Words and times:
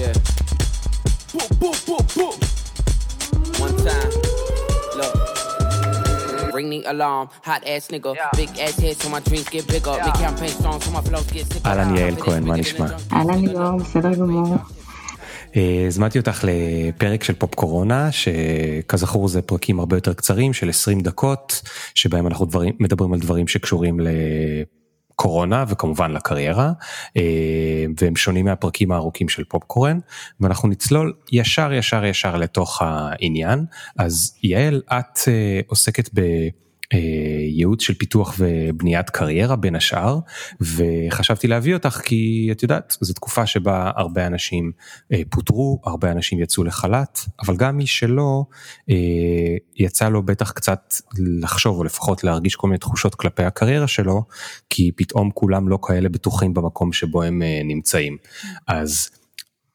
Yeah. 0.00 0.14
Boop, 1.34 1.50
boop, 1.60 1.78
boop, 1.88 2.04
boop. 2.16 2.36
One 3.64 3.76
time. 3.86 4.12
Look. 4.98 5.14
Ring 6.56 6.70
the 6.70 6.80
alarm, 6.92 7.28
hot 7.48 7.62
ass 7.72 7.88
nigga, 7.92 8.12
big 8.40 8.50
ass 8.64 8.76
head 8.82 8.96
so 9.00 9.10
my 9.10 9.20
dreams 9.20 9.48
get 9.54 9.64
bigger, 9.68 9.94
big 10.06 10.14
campaign 10.24 10.54
songs 10.62 10.82
so 10.84 10.90
my 10.96 11.02
flows 11.02 11.30
get 11.32 11.46
sicker. 11.52 11.66
אהלן 11.66 11.96
יעל 11.96 12.16
כהן, 12.16 12.44
מה 12.44 12.56
נשמע? 12.56 12.86
אהלן 13.12 13.44
ליאור, 13.44 13.78
בסדר 13.78 14.14
גמור. 14.14 14.56
אה, 15.56 15.84
הזמנתי 15.86 16.18
אותך 16.18 16.44
לפרק 16.48 17.24
של 17.24 17.34
פופ 17.34 17.54
קורונה, 17.54 18.08
שכזכור 18.12 19.28
זה 19.28 19.42
פרקים 19.42 19.78
הרבה 19.80 19.96
יותר 19.96 20.12
קצרים 20.12 20.52
של 20.52 20.68
20 20.68 21.00
דקות, 21.00 21.62
שבהם 21.94 22.26
אנחנו 22.26 22.46
דברים, 22.46 22.74
מדברים 22.78 23.12
על 23.12 23.20
דברים 23.20 23.48
שקשורים 23.48 24.00
לקורונה 25.20 25.64
וכמובן 25.68 26.10
לקריירה, 26.10 26.72
אה, 27.16 27.22
והם 28.00 28.16
שונים 28.16 28.44
מהפרקים 28.44 28.92
הארוכים 28.92 29.28
של 29.28 29.44
פופקורן, 29.44 29.98
ואנחנו 30.40 30.68
נצלול 30.68 31.12
ישר 31.32 31.72
ישר 31.72 32.04
ישר 32.04 32.36
לתוך 32.36 32.82
העניין. 32.82 33.64
אז 33.98 34.38
יעל, 34.42 34.82
את 34.88 35.18
אה, 35.28 35.60
עוסקת 35.66 36.10
ב... 36.14 36.20
אה, 36.92 36.98
ייעוץ 37.42 37.82
של 37.82 37.94
פיתוח 37.94 38.34
ובניית 38.38 39.10
קריירה 39.10 39.56
בין 39.56 39.74
השאר 39.74 40.18
וחשבתי 40.60 41.48
להביא 41.48 41.74
אותך 41.74 42.00
כי 42.04 42.48
את 42.52 42.62
יודעת 42.62 42.96
זו 43.00 43.12
תקופה 43.14 43.46
שבה 43.46 43.90
הרבה 43.96 44.26
אנשים 44.26 44.72
אה, 45.12 45.22
פוטרו 45.30 45.80
הרבה 45.84 46.10
אנשים 46.10 46.40
יצאו 46.40 46.64
לחל"ת 46.64 47.18
אבל 47.42 47.56
גם 47.56 47.76
מי 47.76 47.86
שלא 47.86 48.44
אה, 48.90 48.94
יצא 49.76 50.08
לו 50.08 50.22
בטח 50.22 50.52
קצת 50.52 50.94
לחשוב 51.18 51.78
או 51.78 51.84
לפחות 51.84 52.24
להרגיש 52.24 52.56
כל 52.56 52.66
מיני 52.66 52.78
תחושות 52.78 53.14
כלפי 53.14 53.42
הקריירה 53.42 53.88
שלו 53.88 54.22
כי 54.70 54.90
פתאום 54.96 55.30
כולם 55.34 55.68
לא 55.68 55.78
כאלה 55.82 56.08
בטוחים 56.08 56.54
במקום 56.54 56.92
שבו 56.92 57.22
הם 57.22 57.42
נמצאים 57.64 58.16
אז. 58.66 59.10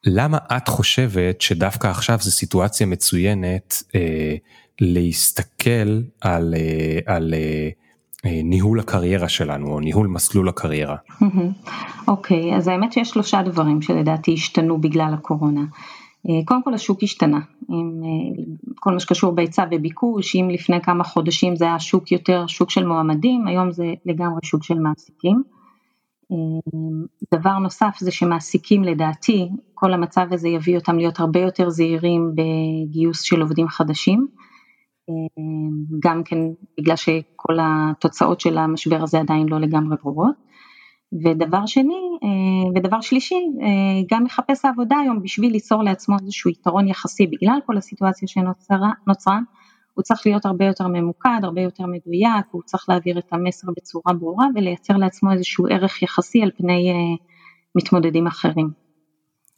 למה 0.06 0.38
את 0.58 0.68
חושבת 0.68 1.42
שדווקא 1.42 1.88
עכשיו 1.88 2.18
זו 2.22 2.32
סיטואציה 2.32 2.88
מצוינת 2.88 3.84
אה, 3.96 4.36
להסתכל 4.82 6.02
על, 6.22 6.54
אה, 6.58 7.16
על 7.16 7.34
אה, 7.34 7.70
אה, 8.26 8.42
ניהול 8.44 8.80
הקריירה 8.80 9.30
שלנו 9.30 9.68
או 9.68 9.80
ניהול 9.80 10.08
מסלול 10.08 10.50
הקריירה. 10.50 10.96
אוקיי, 12.08 12.54
okay, 12.54 12.56
אז 12.56 12.68
האמת 12.68 12.94
שיש 12.94 13.10
שלושה 13.10 13.42
דברים 13.42 13.82
שלדעתי 13.82 14.34
השתנו 14.34 14.82
בגלל 14.82 15.14
הקורונה. 15.14 15.62
קודם 16.46 16.64
כל 16.64 16.74
השוק 16.74 17.04
השתנה, 17.04 17.40
עם 17.70 18.02
כל 18.76 18.94
מה 18.94 19.00
שקשור 19.00 19.32
בהיצע 19.32 19.66
וביקוש, 19.72 20.36
אם 20.36 20.50
לפני 20.50 20.82
כמה 20.82 21.04
חודשים 21.04 21.56
זה 21.56 21.66
היה 21.66 21.80
שוק 21.80 22.12
יותר 22.12 22.48
שוק 22.48 22.70
של 22.70 22.86
מועמדים, 22.86 23.48
היום 23.48 23.72
זה 23.72 23.94
לגמרי 24.06 24.40
שוק 24.44 24.64
של 24.64 24.80
מעסיקים. 24.80 25.44
דבר 27.34 27.58
נוסף 27.58 27.98
זה 28.00 28.12
שמעסיקים 28.12 28.84
לדעתי, 28.84 29.50
כל 29.74 29.94
המצב 29.94 30.26
הזה 30.32 30.48
יביא 30.48 30.78
אותם 30.78 30.98
להיות 30.98 31.20
הרבה 31.20 31.40
יותר 31.40 31.70
זהירים 31.70 32.32
בגיוס 32.36 33.22
של 33.22 33.42
עובדים 33.42 33.68
חדשים. 33.68 34.28
גם 36.04 36.24
כן 36.24 36.38
בגלל 36.80 36.96
שכל 36.96 37.58
התוצאות 37.62 38.40
של 38.40 38.58
המשבר 38.58 39.04
הזה 39.04 39.20
עדיין 39.20 39.50
לא 39.50 39.60
לגמרי 39.60 39.96
ברורות. 40.04 40.36
ודבר 41.24 41.66
שני, 41.66 42.02
ודבר 42.76 43.02
שלישי, 43.02 43.40
גם 44.12 44.24
מחפש 44.24 44.66
העבודה 44.66 44.98
היום 44.98 45.22
בשביל 45.22 45.52
ליצור 45.52 45.84
לעצמו 45.84 46.16
איזשהו 46.22 46.52
יתרון 46.52 46.88
יחסי 46.88 47.28
בגלל 47.28 47.60
כל 47.66 47.78
הסיטואציה 47.78 48.28
שנוצרה, 48.28 49.40
הוא 49.94 50.04
צריך 50.04 50.22
להיות 50.26 50.46
הרבה 50.46 50.66
יותר 50.66 50.88
ממוקד, 50.88 51.40
הרבה 51.44 51.62
יותר 51.62 51.84
מדויק, 51.86 52.46
הוא 52.52 52.62
צריך 52.66 52.86
להעביר 52.90 53.18
את 53.18 53.34
המסר 53.34 53.68
בצורה 53.78 54.14
ברורה 54.14 54.48
ולייצר 54.56 54.98
לעצמו 54.98 55.32
איזשהו 55.32 55.66
ערך 55.70 56.02
יחסי 56.02 56.42
על 56.42 56.52
פני 56.58 56.94
מתמודדים 57.76 58.28
אחרים. 58.28 58.85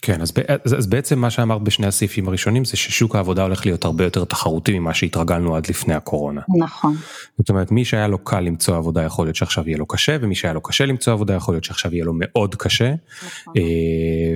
כן 0.01 0.21
אז, 0.21 0.31
אז, 0.65 0.73
אז 0.77 0.87
בעצם 0.87 1.19
מה 1.19 1.29
שאמרת 1.29 1.61
בשני 1.61 1.87
הסעיפים 1.87 2.27
הראשונים 2.27 2.65
זה 2.65 2.77
ששוק 2.77 3.15
העבודה 3.15 3.43
הולך 3.43 3.65
להיות 3.65 3.85
הרבה 3.85 4.03
יותר 4.03 4.25
תחרותי 4.25 4.79
ממה 4.79 4.93
שהתרגלנו 4.93 5.55
עד 5.55 5.69
לפני 5.69 5.93
הקורונה. 5.93 6.41
נכון. 6.59 6.95
זאת 7.37 7.49
אומרת 7.49 7.71
מי 7.71 7.85
שהיה 7.85 8.07
לו 8.07 8.17
קל 8.17 8.39
למצוא 8.39 8.77
עבודה 8.77 9.03
יכול 9.03 9.25
להיות 9.25 9.35
שעכשיו 9.35 9.67
יהיה 9.67 9.77
לו 9.77 9.85
קשה 9.85 10.17
ומי 10.21 10.35
שהיה 10.35 10.53
לו 10.53 10.61
קשה 10.61 10.85
למצוא 10.85 11.13
עבודה 11.13 11.33
יכול 11.33 11.53
להיות 11.53 11.63
שעכשיו 11.63 11.93
יהיה 11.93 12.05
לו 12.05 12.13
מאוד 12.15 12.55
קשה. 12.55 12.93
נכון. 13.25 13.53
אה, 13.57 14.33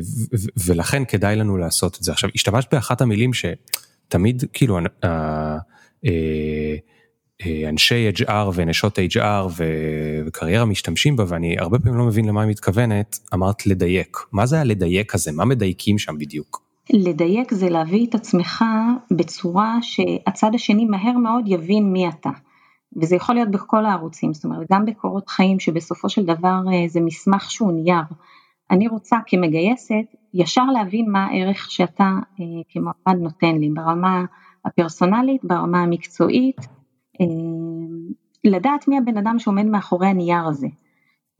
ולכן 0.66 1.06
כדאי 1.06 1.36
לנו 1.36 1.58
לעשות 1.58 1.98
את 1.98 2.04
זה 2.04 2.12
עכשיו 2.12 2.30
השתמשת 2.36 2.74
באחת 2.74 3.02
המילים 3.02 3.32
שתמיד 3.34 4.44
כאילו. 4.54 4.78
אה, 4.78 4.84
אה, 5.04 5.58
אה, 6.06 6.76
אנשי 7.69 8.09
HR 8.09 8.50
ונשות 8.56 9.00
HR 9.00 9.63
וקריירה 10.25 10.66
משתמשים 10.66 11.16
בה 11.16 11.24
ואני 11.28 11.56
הרבה 11.59 11.79
פעמים 11.79 12.00
לא 12.00 12.06
מבין 12.06 12.25
למה 12.25 12.41
היא 12.41 12.50
מתכוונת, 12.50 13.19
אמרת 13.34 13.68
לדייק, 13.68 14.18
מה 14.31 14.46
זה 14.46 14.62
הלדייק 14.62 15.16
הזה, 15.16 15.31
מה 15.31 15.46
מדייקים 15.46 15.97
שם 15.97 16.18
בדיוק? 16.18 16.62
לדייק 16.94 17.53
זה 17.53 17.69
להביא 17.69 18.07
את 18.07 18.16
עצמך 18.16 18.63
בצורה 19.12 19.78
שהצד 19.81 20.52
השני 20.56 20.85
מהר 20.85 21.18
מאוד 21.18 21.44
יבין 21.47 21.94
מי 21.94 22.09
אתה. 22.09 22.29
וזה 23.02 23.16
יכול 23.16 23.35
להיות 23.35 23.52
בכל 23.52 23.85
הערוצים, 23.85 24.34
זאת 24.34 24.46
אומרת 24.46 24.68
גם 24.72 24.85
בקורות 24.85 25.29
חיים 25.29 25.59
שבסופו 25.59 26.09
של 26.09 26.25
דבר 26.25 26.59
אה, 26.73 26.88
זה 26.88 27.02
מסמך 27.02 27.52
שהוא 27.52 27.73
נייר. 27.73 28.03
אני 28.72 28.88
רוצה 28.88 29.18
כמגייסת 29.28 30.06
ישר 30.34 30.66
להבין 30.66 31.12
מה 31.12 31.25
הערך 31.25 31.72
שאתה 31.72 32.03
אה, 32.40 32.46
כמועמד 32.69 33.22
נותן 33.22 33.56
לי 33.58 33.69
ברמה 33.69 34.25
הפרסונלית, 34.66 35.41
ברמה 35.44 35.84
המקצועית, 35.84 36.58
לדעת 38.44 38.88
מי 38.88 38.98
הבן 38.98 39.18
אדם 39.18 39.40
שעומד 39.40 39.66
מאחורי 39.66 40.08
הנייר 40.08 40.48
הזה, 40.48 40.68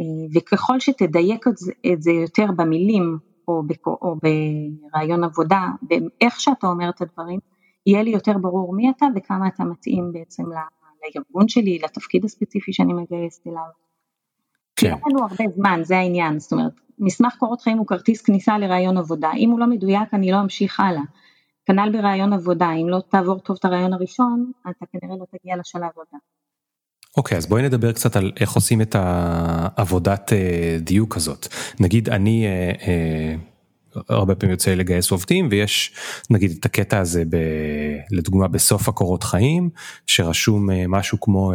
אה, 0.02 0.06
וככל 0.36 0.80
שתדייק 0.80 1.46
את 1.94 2.02
זה 2.02 2.12
יותר 2.12 2.46
במילים 2.56 3.18
או, 3.48 3.64
בקו, 3.68 3.98
או 4.02 4.16
ברעיון 4.16 5.24
עבודה, 5.24 5.68
באיך 5.82 6.40
שאתה 6.40 6.68
אומר 6.68 6.90
את 6.90 7.02
הדברים, 7.02 7.40
יהיה 7.86 8.04
לי 8.04 8.10
יותר 8.10 8.38
ברור 8.38 8.74
מי 8.76 8.90
אתה 8.90 9.06
וכמה 9.16 9.48
אתה 9.48 9.64
מתאים 9.64 10.12
בעצם 10.14 10.44
לארגון 10.46 11.48
שלי, 11.48 11.80
לתפקיד 11.84 12.26
הספציפי 12.26 12.74
שאני 12.74 12.94
מגייסת 12.94 13.48
אליו. 13.48 13.64
כן. 14.76 14.92
אין 14.92 15.00
לנו 15.06 15.24
הרבה 15.24 15.44
זמן, 15.56 15.80
זה 15.84 15.98
העניין, 15.98 16.40
זאת 16.40 16.52
אומרת, 16.52 16.74
מסמך 17.00 17.36
קורות 17.36 17.62
חיים 17.62 17.78
הוא 17.78 17.88
כרטיס 17.88 18.22
כניסה 18.22 18.58
לרעיון 18.58 18.98
עבודה, 18.98 19.32
אם 19.38 19.50
הוא 19.50 19.60
לא 19.60 19.68
מדויק 19.68 20.14
אני 20.14 20.32
לא 20.32 20.42
אמשיך 20.42 20.80
הלאה. 20.80 21.02
כנ"ל 21.66 21.90
ברעיון 21.92 22.34
עבודה, 22.34 22.72
אם 22.72 22.90
לא 22.90 23.02
תעבור 23.10 23.40
טוב 23.40 23.58
את 23.60 23.66
הרעיון 23.66 23.94
הראשון, 23.94 24.52
אתה 24.62 24.86
כנראה 24.92 25.16
לא 25.20 25.26
תגיע 25.32 25.56
לשלב 25.58 25.90
הבא. 25.96 26.18
אוקיי, 27.18 27.36
okay, 27.36 27.38
אז 27.38 27.46
בואי 27.46 27.64
נדבר 27.64 27.92
קצת 27.92 28.16
על 28.16 28.32
איך 28.40 28.52
עושים 28.52 28.82
את 28.82 28.96
העבודת 29.00 30.34
אה, 30.34 30.78
דיוק 30.80 31.18
הזאת. 31.18 31.48
נגיד 31.80 32.10
אני 32.10 32.46
אה, 32.46 32.72
אה, 32.88 33.36
הרבה 34.10 34.36
פעמים 34.36 34.52
יוצא 34.52 34.74
לגייס 34.74 35.12
עובדים 35.12 35.48
ויש 35.52 35.94
נגיד 36.30 36.56
את 36.60 36.66
הקטע 36.66 37.00
הזה 37.00 37.24
ב, 37.30 37.38
לדוגמה 38.12 38.48
בסוף 38.48 38.90
הקורות 38.90 39.24
חיים 39.24 39.70
שרשום 40.08 40.70
משהו 40.88 41.20
כמו 41.20 41.54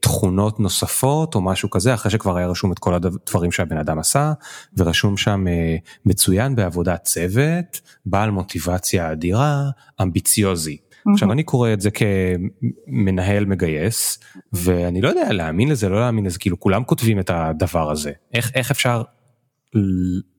תכונות 0.00 0.60
נוספות 0.60 1.34
או 1.34 1.40
משהו 1.40 1.70
כזה 1.70 1.94
אחרי 1.94 2.10
שכבר 2.10 2.36
היה 2.36 2.46
רשום 2.46 2.72
את 2.72 2.78
כל 2.78 2.94
הדברים 2.94 3.52
שהבן 3.52 3.76
אדם 3.76 3.98
עשה 3.98 4.32
ורשום 4.76 5.16
שם 5.16 5.48
אה, 5.48 5.76
מצוין 6.06 6.56
בעבודת 6.56 7.04
צוות, 7.04 7.80
בעל 8.06 8.30
מוטיבציה 8.30 9.12
אדירה, 9.12 9.62
אמביציוזי. 10.02 10.76
Mm-hmm. 10.76 11.12
עכשיו 11.12 11.32
אני 11.32 11.42
קורא 11.42 11.72
את 11.72 11.80
זה 11.80 11.90
כמנהל 11.90 13.44
מגייס 13.44 14.18
ואני 14.52 15.00
לא 15.00 15.08
יודע 15.08 15.32
להאמין 15.32 15.68
לזה 15.68 15.88
לא 15.88 16.00
להאמין 16.00 16.26
לזה 16.26 16.38
כאילו 16.38 16.60
כולם 16.60 16.84
כותבים 16.84 17.20
את 17.20 17.30
הדבר 17.34 17.90
הזה 17.90 18.12
איך 18.34 18.50
איך 18.54 18.70
אפשר 18.70 19.02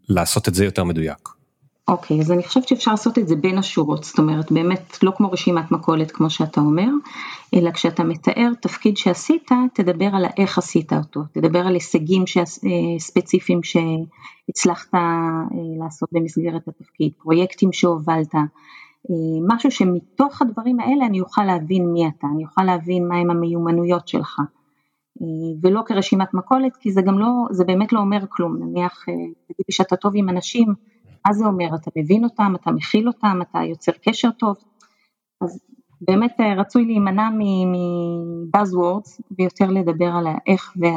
לעשות 0.09 0.47
את 0.47 0.53
זה 0.53 0.65
יותר 0.65 0.83
מדויק. 0.83 1.40
אוקיי, 1.91 2.17
okay, 2.17 2.21
אז 2.21 2.31
אני 2.31 2.43
חושבת 2.43 2.67
שאפשר 2.67 2.91
לעשות 2.91 3.17
את 3.17 3.27
זה 3.27 3.35
בין 3.35 3.57
השורות, 3.57 4.03
זאת 4.03 4.19
אומרת 4.19 4.51
באמת 4.51 4.97
לא 5.03 5.11
כמו 5.17 5.31
רשימת 5.31 5.71
מכולת 5.71 6.11
כמו 6.11 6.29
שאתה 6.29 6.61
אומר, 6.61 6.89
אלא 7.53 7.71
כשאתה 7.71 8.03
מתאר 8.03 8.49
תפקיד 8.61 8.97
שעשית, 8.97 9.49
תדבר 9.73 10.09
על 10.13 10.25
איך 10.37 10.57
עשית 10.57 10.93
אותו, 10.93 11.21
תדבר 11.31 11.59
על 11.59 11.73
הישגים 11.73 12.23
אה, 12.37 12.99
ספציפיים 12.99 13.59
שהצלחת 13.63 14.95
אה, 14.95 14.99
לעשות 15.79 16.09
במסגרת 16.11 16.67
התפקיד, 16.67 17.11
פרויקטים 17.17 17.73
שהובלת, 17.73 18.35
אה, 18.35 18.41
משהו 19.47 19.71
שמתוך 19.71 20.41
הדברים 20.41 20.79
האלה 20.79 21.05
אני 21.05 21.21
אוכל 21.21 21.43
להבין 21.43 21.93
מי 21.93 22.07
אתה, 22.07 22.27
אני 22.35 22.43
אוכל 22.43 22.63
להבין 22.63 23.07
מהם 23.07 23.31
המיומנויות 23.31 24.07
שלך. 24.07 24.39
ולא 25.63 25.81
כרשימת 25.85 26.33
מכולת, 26.33 26.75
כי 26.79 26.91
זה 26.91 27.01
גם 27.01 27.19
לא, 27.19 27.27
זה 27.51 27.63
באמת 27.63 27.93
לא 27.93 27.99
אומר 27.99 28.19
כלום, 28.29 28.57
נניח, 28.63 29.05
תגידי 29.47 29.71
שאתה 29.71 29.95
טוב 29.95 30.13
עם 30.15 30.29
אנשים, 30.29 30.73
מה 31.25 31.33
זה 31.33 31.45
אומר? 31.45 31.75
אתה 31.75 31.91
מבין 31.97 32.23
אותם, 32.23 32.53
אתה 32.61 32.71
מכיל 32.71 33.07
אותם, 33.07 33.39
אתה 33.41 33.59
יוצר 33.69 33.91
קשר 34.05 34.29
טוב, 34.31 34.55
אז 35.41 35.59
באמת 36.01 36.31
אה, 36.39 36.53
רצוי 36.57 36.85
להימנע 36.85 37.29
מבאזוורדס 38.45 39.21
ויותר 39.39 39.69
לדבר 39.69 40.11
על 40.15 40.27
האיך 40.27 40.73
וה, 40.75 40.89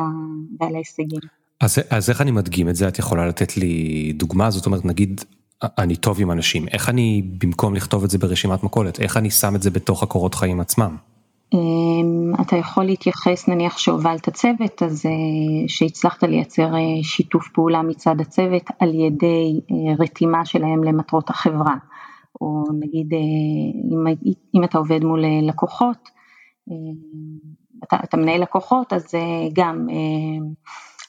ועל 0.61 0.75
ההישגים. 0.75 1.21
אז, 1.61 1.79
אז 1.91 2.11
איך 2.11 2.21
אני 2.21 2.31
מדגים 2.31 2.69
את 2.69 2.77
זה? 2.77 2.89
את 2.89 2.99
יכולה 2.99 3.27
לתת 3.27 3.57
לי 3.57 4.13
דוגמה? 4.17 4.51
זאת 4.51 4.67
אומרת, 4.67 4.85
נגיד, 4.85 5.21
אני 5.63 5.97
טוב 5.97 6.21
עם 6.21 6.31
אנשים, 6.31 6.69
איך 6.69 6.89
אני, 6.89 7.23
במקום 7.39 7.75
לכתוב 7.75 8.05
את 8.05 8.11
זה 8.11 8.19
ברשימת 8.19 8.63
מכולת, 8.63 9.01
איך 9.01 9.17
אני 9.17 9.31
שם 9.31 9.57
את 9.57 9.63
זה 9.63 9.71
בתוך 9.71 10.03
הקורות 10.03 10.35
חיים 10.35 10.61
עצמם? 10.61 10.97
אמ, 11.53 12.33
אתה 12.41 12.57
יכול 12.57 12.85
להתייחס 12.85 13.49
נניח 13.49 13.79
שהובלת 13.79 14.29
צוות 14.29 14.83
אז 14.83 15.07
אה, 15.07 15.69
שהצלחת 15.69 16.23
לייצר 16.23 16.75
אה, 16.75 17.03
שיתוף 17.03 17.49
פעולה 17.49 17.83
מצד 17.83 18.21
הצוות 18.21 18.63
על 18.79 18.95
ידי 18.95 19.61
אה, 19.71 19.95
רתימה 19.99 20.45
שלהם 20.45 20.85
למטרות 20.85 21.31
החברה 21.31 21.75
או 22.41 22.65
נגיד 22.81 23.13
אם, 23.93 24.05
אם 24.55 24.65
אתה 24.65 24.79
עובד 24.79 25.05
מול 25.05 25.25
לקוחות, 25.43 26.09
אתה, 27.85 27.97
אתה 28.05 28.17
מנהל 28.17 28.43
לקוחות 28.43 28.93
אז 28.93 29.15
גם 29.53 29.87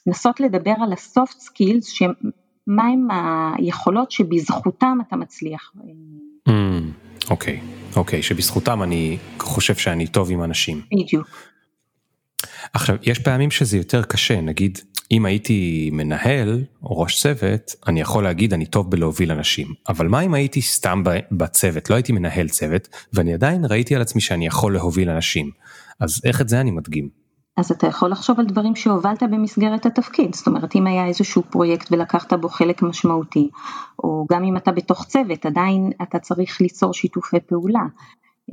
לנסות 0.07 0.39
לדבר 0.39 0.73
על 0.81 0.93
הסופט 0.93 1.39
סקילס 1.39 1.87
שמהם 1.87 3.07
היכולות 3.57 4.11
שבזכותם 4.11 4.97
אתה 5.07 5.15
מצליח. 5.15 5.71
Mm. 6.49 6.51
אוקיי, 7.29 7.59
אוקיי, 7.95 8.23
שבזכותם 8.23 8.83
אני 8.83 9.17
חושב 9.39 9.75
שאני 9.75 10.07
טוב 10.07 10.31
עם 10.31 10.43
אנשים. 10.43 10.81
בדיוק. 10.91 11.27
עכשיו, 12.73 12.95
יש 13.01 13.19
פעמים 13.19 13.51
שזה 13.51 13.77
יותר 13.77 14.03
קשה, 14.03 14.41
נגיד, 14.41 14.79
אם 15.11 15.25
הייתי 15.25 15.89
מנהל 15.93 16.63
או 16.83 16.99
ראש 16.99 17.21
צוות, 17.21 17.75
אני 17.87 18.01
יכול 18.01 18.23
להגיד 18.23 18.53
אני 18.53 18.65
טוב 18.65 18.91
בלהוביל 18.91 19.31
אנשים, 19.31 19.67
אבל 19.87 20.07
מה 20.07 20.21
אם 20.21 20.33
הייתי 20.33 20.61
סתם 20.61 21.03
בצוות, 21.31 21.89
לא 21.89 21.95
הייתי 21.95 22.11
מנהל 22.11 22.49
צוות, 22.49 22.87
ואני 23.13 23.33
עדיין 23.33 23.65
ראיתי 23.65 23.95
על 23.95 24.01
עצמי 24.01 24.21
שאני 24.21 24.47
יכול 24.47 24.73
להוביל 24.73 25.09
אנשים, 25.09 25.51
אז 25.99 26.21
איך 26.25 26.41
את 26.41 26.49
זה 26.49 26.61
אני 26.61 26.71
מדגים? 26.71 27.24
אז 27.57 27.71
אתה 27.71 27.87
יכול 27.87 28.11
לחשוב 28.11 28.39
על 28.39 28.45
דברים 28.45 28.75
שהובלת 28.75 29.23
במסגרת 29.23 29.85
התפקיד, 29.85 30.35
זאת 30.35 30.47
אומרת 30.47 30.75
אם 30.75 30.87
היה 30.87 31.05
איזשהו 31.05 31.43
פרויקט 31.43 31.91
ולקחת 31.91 32.33
בו 32.33 32.49
חלק 32.49 32.81
משמעותי, 32.81 33.49
או 34.03 34.25
גם 34.31 34.43
אם 34.43 34.57
אתה 34.57 34.71
בתוך 34.71 35.05
צוות 35.05 35.45
עדיין 35.45 35.91
אתה 36.01 36.19
צריך 36.19 36.61
ליצור 36.61 36.93
שיתופי 36.93 37.39
פעולה. 37.39 37.83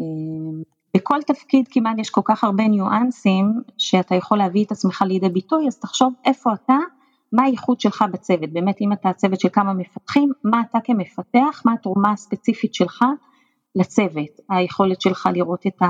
אמ, 0.00 0.62
בכל 0.96 1.22
תפקיד 1.26 1.68
כמעט 1.70 1.98
יש 1.98 2.10
כל 2.10 2.20
כך 2.24 2.44
הרבה 2.44 2.68
ניואנסים 2.68 3.52
שאתה 3.78 4.14
יכול 4.14 4.38
להביא 4.38 4.64
את 4.64 4.72
עצמך 4.72 5.02
לידי 5.02 5.28
ביטוי, 5.28 5.66
אז 5.66 5.78
תחשוב 5.78 6.12
איפה 6.24 6.50
אתה, 6.52 6.76
מה 7.32 7.42
הייחוד 7.42 7.80
שלך 7.80 8.04
בצוות, 8.12 8.52
באמת 8.52 8.76
אם 8.80 8.92
אתה 8.92 9.12
צוות 9.12 9.40
של 9.40 9.48
כמה 9.52 9.72
מפתחים, 9.72 10.32
מה 10.44 10.60
אתה 10.70 10.78
כמפתח, 10.84 11.62
מה 11.64 11.72
התרומה 11.72 12.12
הספציפית 12.12 12.74
שלך 12.74 13.04
לצוות, 13.74 14.40
היכולת 14.50 15.00
שלך 15.00 15.28
לראות 15.32 15.66
את 15.66 15.82
ה... 15.82 15.86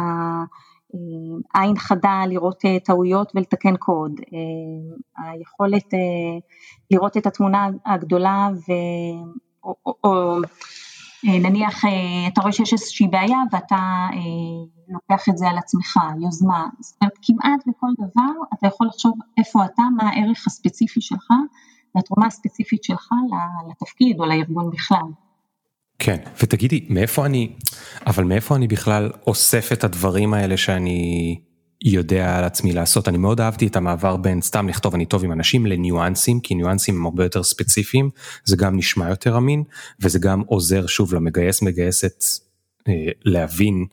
אה, 0.94 1.60
עין 1.62 1.78
חדה 1.78 2.22
לראות 2.26 2.64
אה, 2.64 2.78
טעויות 2.80 3.32
ולתקן 3.34 3.76
קוד, 3.76 4.12
אה, 4.20 5.24
היכולת 5.24 5.94
לראות 6.90 7.16
את 7.16 7.26
התמונה 7.26 7.68
הגדולה 7.86 8.48
ו... 8.54 8.72
או, 9.64 9.74
או, 9.86 9.94
או 10.04 10.38
נניח 11.24 11.84
אתה 12.28 12.40
רואה 12.40 12.52
שיש 12.52 12.72
איזושהי 12.72 13.08
בעיה 13.08 13.38
ואתה 13.52 14.08
לוקח 14.88 15.28
את 15.28 15.38
זה 15.38 15.48
על 15.48 15.58
עצמך, 15.58 15.96
יוזמה, 16.22 16.66
זאת 16.80 16.96
אומרת 17.02 17.18
כמעט 17.22 17.60
בכל 17.66 17.86
דבר 17.98 18.32
אתה 18.54 18.66
יכול 18.66 18.86
לחשוב 18.86 19.18
איפה 19.38 19.64
אתה, 19.64 19.82
מה 19.96 20.10
הערך 20.10 20.46
הספציפי 20.46 21.00
שלך 21.00 21.30
והתרומה 21.94 22.26
הספציפית 22.26 22.84
שלך 22.84 23.08
לתפקיד 23.70 24.20
או 24.20 24.24
לארגון 24.24 24.70
בכלל. 24.70 25.06
כן, 26.04 26.16
ותגידי, 26.42 26.86
מאיפה 26.88 27.26
אני, 27.26 27.52
אבל 28.06 28.24
מאיפה 28.24 28.56
אני 28.56 28.68
בכלל 28.68 29.10
אוסף 29.26 29.72
את 29.72 29.84
הדברים 29.84 30.34
האלה 30.34 30.56
שאני 30.56 31.40
יודע 31.84 32.38
על 32.38 32.44
עצמי 32.44 32.72
לעשות? 32.72 33.08
אני 33.08 33.18
מאוד 33.18 33.40
אהבתי 33.40 33.66
את 33.66 33.76
המעבר 33.76 34.16
בין 34.16 34.40
סתם 34.40 34.68
לכתוב 34.68 34.94
אני 34.94 35.06
טוב 35.06 35.24
עם 35.24 35.32
אנשים 35.32 35.66
לניואנסים, 35.66 36.40
כי 36.40 36.54
ניואנסים 36.54 36.96
הם 36.96 37.04
הרבה 37.04 37.24
יותר 37.24 37.42
ספציפיים, 37.42 38.10
זה 38.44 38.56
גם 38.56 38.76
נשמע 38.76 39.08
יותר 39.08 39.36
אמין, 39.36 39.62
וזה 40.00 40.18
גם 40.18 40.40
עוזר 40.46 40.86
שוב 40.86 41.14
למגייס 41.14 41.62
מגייסת 41.62 42.24
אה, 42.88 42.94
להבין 43.24 43.86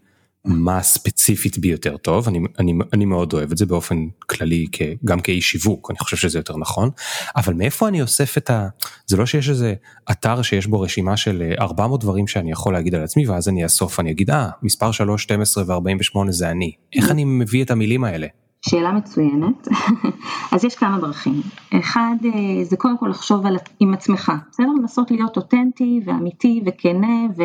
מה 0.45 0.81
ספציפית 0.81 1.57
בי 1.57 1.67
יותר 1.67 1.97
טוב, 1.97 2.27
אני, 2.27 2.39
אני, 2.59 2.73
אני 2.93 3.05
מאוד 3.05 3.33
אוהב 3.33 3.51
את 3.51 3.57
זה 3.57 3.65
באופן 3.65 4.07
כללי, 4.29 4.65
כ, 4.71 4.81
גם 5.05 5.19
כאיש 5.19 5.51
שיווק, 5.51 5.91
אני 5.91 5.99
חושב 5.99 6.17
שזה 6.17 6.39
יותר 6.39 6.57
נכון, 6.57 6.89
אבל 7.35 7.53
מאיפה 7.53 7.87
אני 7.87 8.01
אוסף 8.01 8.37
את 8.37 8.49
ה... 8.49 8.67
זה 9.07 9.17
לא 9.17 9.25
שיש 9.25 9.49
איזה 9.49 9.73
אתר 10.11 10.41
שיש 10.41 10.67
בו 10.67 10.81
רשימה 10.81 11.17
של 11.17 11.53
400 11.59 11.99
אה, 11.99 12.05
דברים 12.05 12.27
שאני 12.27 12.51
יכול 12.51 12.73
להגיד 12.73 12.95
על 12.95 13.03
עצמי, 13.03 13.27
ואז 13.27 13.49
אני 13.49 13.63
אאסוף, 13.63 13.99
אני 13.99 14.11
אגיד, 14.11 14.29
אה, 14.29 14.49
מספר 14.63 14.91
3, 14.91 15.23
12 15.23 15.63
ו-48 15.67 16.31
זה 16.31 16.51
אני. 16.51 16.71
איך 16.95 17.11
אני 17.11 17.23
מביא 17.25 17.63
את 17.63 17.71
המילים 17.71 18.03
האלה? 18.03 18.27
שאלה 18.61 18.91
מצוינת, 18.91 19.67
אז 20.51 20.65
יש 20.65 20.75
כמה 20.75 20.99
דרכים, 20.99 21.41
אחד 21.73 22.15
אה, 22.25 22.63
זה 22.63 22.77
קודם 22.77 22.97
כל 22.97 23.07
לחשוב 23.07 23.45
על, 23.45 23.57
עם 23.79 23.93
עצמך, 23.93 24.31
בסדר? 24.51 24.67
לנסות 24.81 25.11
להיות 25.11 25.37
אותנטי 25.37 25.99
ואמיתי 26.05 26.61
וכנה 26.65 27.25
ו... 27.37 27.43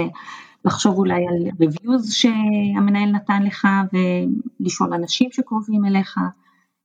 לחשוב 0.65 0.99
אולי 0.99 1.27
על 1.29 1.69
reviews 1.69 2.11
שהמנהל 2.11 3.11
נתן 3.11 3.43
לך 3.43 3.69
ולשאול 3.93 4.95
אנשים 4.95 5.33
שקרובים 5.33 5.85
אליך, 5.85 6.19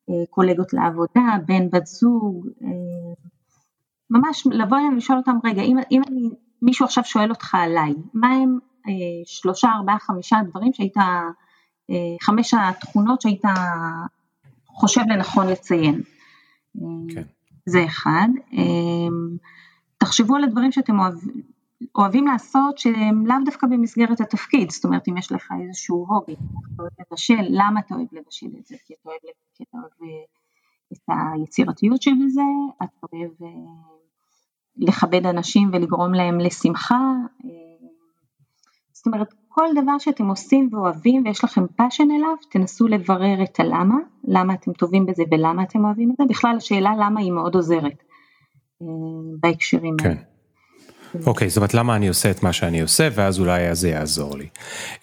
אה, 0.09 0.25
קולגות 0.29 0.73
לעבודה, 0.73 1.37
בן 1.45 1.69
בת 1.69 1.85
זוג, 1.85 2.47
אה, 2.63 2.69
ממש 4.09 4.47
לבוא 4.51 4.77
אליהם 4.77 4.93
ולשאול 4.93 5.17
אותם 5.17 5.37
רגע 5.43 5.61
אם, 5.61 5.77
אם 5.91 6.01
אני, 6.07 6.29
מישהו 6.61 6.85
עכשיו 6.85 7.03
שואל 7.03 7.29
אותך 7.29 7.55
עליי, 7.55 7.93
מה 8.13 8.27
הם 8.27 8.59
אה, 8.87 8.93
שלושה 9.25 9.69
ארבעה 9.77 9.99
חמישה 9.99 10.37
דברים 10.49 10.73
שהיית, 10.73 10.97
חמש 12.21 12.53
התכונות 12.53 13.21
שהיית 13.21 13.41
חושב 14.67 15.01
לנכון 15.09 15.47
לציין. 15.47 16.01
כן. 17.13 17.23
זה 17.65 17.85
אחד. 17.85 18.27
תחשבו 19.97 20.35
על 20.35 20.43
הדברים 20.43 20.71
שאתם 20.71 20.99
אוהבים, 20.99 21.41
אוהבים 21.95 22.27
לעשות 22.27 22.77
שהם 22.77 23.27
לאו 23.27 23.35
דווקא 23.45 23.67
במסגרת 23.67 24.21
התפקיד, 24.21 24.71
זאת 24.71 24.85
אומרת 24.85 25.07
אם 25.07 25.17
יש 25.17 25.31
לך 25.31 25.53
איזשהו 25.65 26.05
הובי, 26.09 26.33
אתה 26.33 26.81
אוהב 26.81 26.91
לבשל, 26.99 27.45
למה 27.49 27.79
אתה 27.79 27.95
אוהב 27.95 28.07
לבשל 28.11 28.49
את 28.59 28.65
זה? 28.65 28.75
כי 28.85 28.93
אתה 28.93 29.09
אוהב, 29.09 29.19
כי 29.53 29.63
אתה 29.63 29.77
אוהב 29.77 29.91
אה, 30.01 30.23
את 30.93 31.35
היצירתיות 31.37 32.01
שבזה, 32.01 32.41
אתה 32.83 33.07
אוהב 33.13 33.31
אה, 33.41 33.47
לכבד 34.77 35.25
אנשים 35.25 35.69
ולגרום 35.73 36.13
להם 36.13 36.39
לשמחה, 36.39 37.13
אה, 37.45 37.87
זאת 38.93 39.07
אומרת 39.07 39.33
כל 39.47 39.67
דבר 39.75 39.97
שאתם 39.97 40.27
עושים 40.27 40.69
ואוהבים 40.71 41.23
ויש 41.25 41.43
לכם 41.43 41.67
passion 41.67 42.11
אליו, 42.11 42.35
תנסו 42.51 42.87
לברר 42.87 43.43
את 43.43 43.59
הלמה, 43.59 43.97
למה 44.23 44.53
אתם 44.53 44.73
טובים 44.73 45.05
בזה 45.05 45.23
ולמה 45.31 45.63
אתם 45.63 45.85
אוהבים 45.85 46.11
את 46.11 46.15
זה, 46.17 46.23
בכלל 46.29 46.57
השאלה 46.57 46.91
למה 46.97 47.19
היא 47.19 47.31
מאוד 47.31 47.55
עוזרת 47.55 48.03
בהקשרים 49.39 49.95
כן. 49.97 50.17
אוקיי, 51.25 51.49
זאת 51.49 51.57
אומרת 51.57 51.73
למה 51.73 51.95
אני 51.95 52.07
עושה 52.07 52.31
את 52.31 52.43
מה 52.43 52.53
שאני 52.53 52.81
עושה 52.81 53.09
ואז 53.13 53.39
אולי 53.39 53.75
זה 53.75 53.89
יעזור 53.89 54.37
לי. 54.37 54.47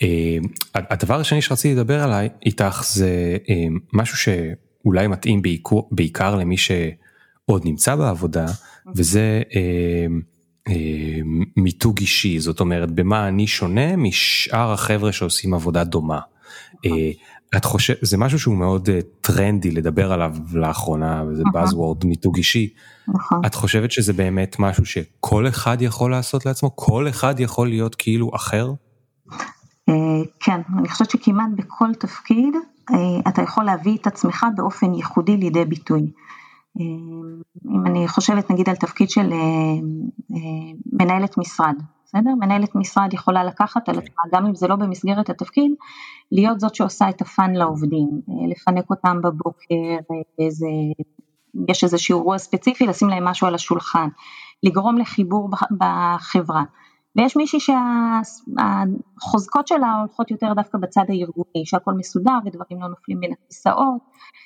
אה, 0.03 0.39
הדבר 0.75 1.21
השני 1.21 1.43
שרציתי 1.43 1.75
לדבר 1.75 2.03
עליי 2.03 2.29
איתך 2.47 2.83
זה 2.87 3.37
אה, 3.49 3.65
משהו 3.93 4.17
שאולי 4.19 5.07
מתאים 5.07 5.43
בעיקר, 5.43 5.77
בעיקר 5.91 6.37
למי 6.37 6.57
שעוד 6.57 7.65
נמצא 7.65 7.95
בעבודה 7.95 8.47
וזה 8.97 9.43
אה, 9.57 10.07
מיתוג 11.57 11.99
אישי 12.01 12.41
זאת 12.41 12.61
אומרת 12.61 12.91
במה 12.91 13.29
אני 13.29 13.47
שונה 13.47 13.97
משאר 13.97 14.73
החבר'ה 14.73 15.13
שעושים 15.13 15.55
עבודה 15.55 15.85
דומה. 15.85 16.21
את 17.57 17.65
חושבת, 17.65 17.99
זה 18.03 18.19
משהו 18.19 18.39
שהוא 18.39 18.57
מאוד 18.57 18.89
uh, 18.89 18.93
טרנדי 19.21 19.71
לדבר 19.71 20.13
עליו 20.13 20.35
לאחרונה, 20.53 21.25
וזה. 21.29 21.43
Buzzword 21.43 22.07
מיתוג 22.07 22.37
אישי. 22.37 22.69
נכון. 23.09 23.41
את 23.47 23.55
חושבת 23.55 23.91
שזה 23.91 24.13
באמת 24.13 24.57
משהו 24.59 24.85
שכל 24.87 25.49
אחד 25.49 25.83
יכול 25.83 26.11
לעשות 26.11 26.47
לעצמו? 26.47 26.77
כל 26.77 27.09
אחד 27.09 27.41
יכול 27.41 27.69
להיות 27.69 27.95
כאילו 27.95 28.31
אחר? 28.35 28.73
Uh, 29.31 29.93
כן, 30.41 30.61
אני 30.79 30.89
חושבת 30.89 31.11
שכמעט 31.11 31.51
בכל 31.57 31.95
תפקיד 31.99 32.55
uh, 32.91 32.95
אתה 33.29 33.43
יכול 33.43 33.65
להביא 33.65 33.97
את 33.97 34.07
עצמך 34.07 34.47
באופן 34.57 34.95
ייחודי 34.95 35.37
לידי 35.37 35.65
ביטוי. 35.65 36.11
אם 36.81 37.87
אני 37.87 38.09
חושבת 38.09 38.51
נגיד 38.51 38.69
על 38.69 38.77
תפקיד 38.77 39.11
של 39.11 39.31
מנהלת 40.93 41.39
משרד, 41.39 41.75
בסדר? 42.07 42.35
מנהלת 42.41 42.75
משרד 42.75 43.13
יכולה 43.13 43.45
לקחת 43.45 43.89
על 43.89 43.99
עצמה, 43.99 44.23
גם 44.33 44.47
אם 44.47 44.55
זה 44.55 44.69
לא 44.69 44.77
במסגרת 44.77 45.31
התפקיד, 45.31 45.73
להיות 46.33 46.61
זאת 46.61 46.75
שעושה 46.75 47.09
את 47.09 47.21
הפאן 47.21 47.55
לעובדים, 47.55 48.09
אה, 48.29 48.35
לפנק 48.49 48.91
אותם 48.91 49.21
בבוקר, 49.23 50.15
איזה, 50.39 50.67
יש 51.69 51.85
איזשהו 51.85 52.19
אירוע 52.19 52.39
ספציפי, 52.39 52.87
לשים 52.87 53.09
להם 53.09 53.25
משהו 53.25 53.47
על 53.47 53.55
השולחן, 53.55 54.09
לגרום 54.63 54.99
לחיבור 54.99 55.51
בחברה. 55.79 56.63
ויש 57.17 57.37
מישהי 57.37 57.59
שהחוזקות 59.21 59.69
שלה 59.69 59.95
הולכות 60.01 60.31
יותר 60.31 60.53
דווקא 60.55 60.79
בצד 60.79 61.05
הארגוני, 61.09 61.63
שהכל 61.65 61.93
מסודר 61.93 62.39
ודברים 62.45 62.83
לא 62.83 62.89
נופלים 62.89 63.21
בין 63.21 63.33
הכיסאות, 63.33 64.01
אה, 64.03 64.46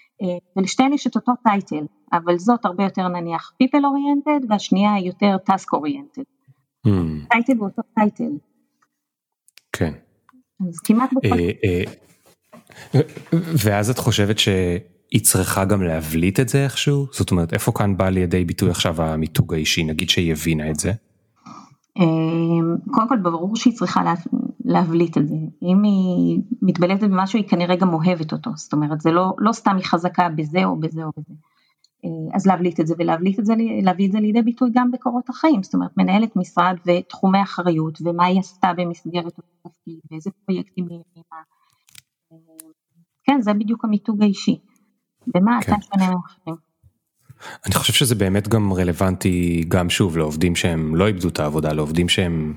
ולשתיהן 0.57 0.93
יש 0.93 1.07
את 1.07 1.17
אותו 1.17 1.33
title, 1.43 1.87
אבל 2.12 2.39
זאת 2.39 2.65
הרבה 2.65 2.85
יותר 2.85 3.09
נניח 3.09 3.53
people 3.62 3.79
oriented 3.79 4.47
והשנייה 4.49 4.99
יותר 5.05 5.37
task 5.50 5.79
oriented. 5.79 6.25
title 7.31 7.53
הוא 7.59 7.69
אותו 7.69 7.83
title. 7.95 8.33
כן. 9.73 9.93
אז 10.69 10.79
כמעט 10.79 11.11
בכל... 11.12 11.37
אה, 11.39 11.50
אה, 11.65 13.00
ואז 13.65 13.91
את 13.91 13.99
חושבת 13.99 14.39
שהיא 14.39 15.23
צריכה 15.23 15.65
גם 15.65 15.83
להבליט 15.83 16.41
את 16.41 16.49
זה 16.49 16.65
איכשהו? 16.65 17.07
זאת 17.12 17.31
אומרת, 17.31 17.53
איפה 17.53 17.73
כאן 17.73 17.97
בא 17.97 18.09
לידי 18.09 18.45
ביטוי 18.45 18.71
עכשיו 18.71 19.03
המיתוג 19.03 19.55
האישי, 19.55 19.85
נגיד 19.85 20.11
שהיא 20.11 20.33
הבינה 20.33 20.71
את 20.71 20.81
זה? 20.81 20.93
אה, 21.99 22.05
קודם 22.91 23.09
כל 23.09 23.17
ברור 23.17 23.57
שהיא 23.57 23.75
צריכה 23.75 24.03
להבליט 24.71 25.19
את 25.19 25.29
זה. 25.29 25.35
אם 25.62 25.83
היא 25.83 26.41
מתבלטת 26.62 27.03
במשהו 27.03 27.39
היא 27.39 27.49
כנראה 27.49 27.77
גם 27.77 27.95
אוהבת 27.95 28.33
אותו, 28.33 28.50
זאת 28.57 28.73
אומרת 28.73 29.00
זה 29.00 29.11
לא, 29.11 29.33
לא 29.39 29.53
סתם 29.53 29.77
היא 29.77 29.85
חזקה 29.85 30.29
בזה 30.29 30.65
או 30.65 30.81
בזה 30.81 31.05
או 31.05 31.11
בזה. 31.17 31.35
אה, 32.05 32.37
אז 32.37 32.47
להבליט 32.47 32.81
את 32.81 32.87
זה 32.87 32.95
ולהבליט 32.99 33.39
את 33.39 33.47
זה, 33.47 33.55
להביא 33.83 34.07
את 34.07 34.12
זה 34.12 34.21
לידי 34.21 34.43
ביטוי 34.43 34.71
גם 34.75 34.91
בקורות 34.91 35.29
החיים, 35.29 35.62
זאת 35.62 35.75
אומרת 35.75 35.91
מנהלת 35.97 36.37
משרד 36.37 36.77
ותחומי 36.87 37.43
אחריות 37.43 37.99
ומה 38.05 38.25
היא 38.25 38.41
עשתה 38.41 38.69
במסגרת 38.77 39.39
התפקיד 39.39 39.99
ואיזה 40.11 40.31
פרויקטים 40.47 40.87
היא 40.91 40.99
הרימה. 40.99 41.43
אה, 42.33 42.37
כן, 43.25 43.41
זה 43.41 43.53
בדיוק 43.53 43.85
המיתוג 43.85 44.23
האישי. 44.23 44.59
במה 45.27 45.59
כן. 45.62 45.73
אתה 45.73 45.83
שונה 45.83 46.15
מאחרים? 46.15 46.71
אני 47.67 47.75
חושב 47.75 47.93
שזה 47.93 48.15
באמת 48.15 48.49
גם 48.49 48.73
רלוונטי 48.73 49.65
גם 49.69 49.91
שוב 49.91 50.17
לעובדים 50.17 50.57
שהם 50.57 50.97
לא 50.97 51.07
איבדו 51.07 51.29
את 51.29 51.41
העבודה, 51.41 51.73
לעובדים 51.73 52.09
שהם 52.09 52.55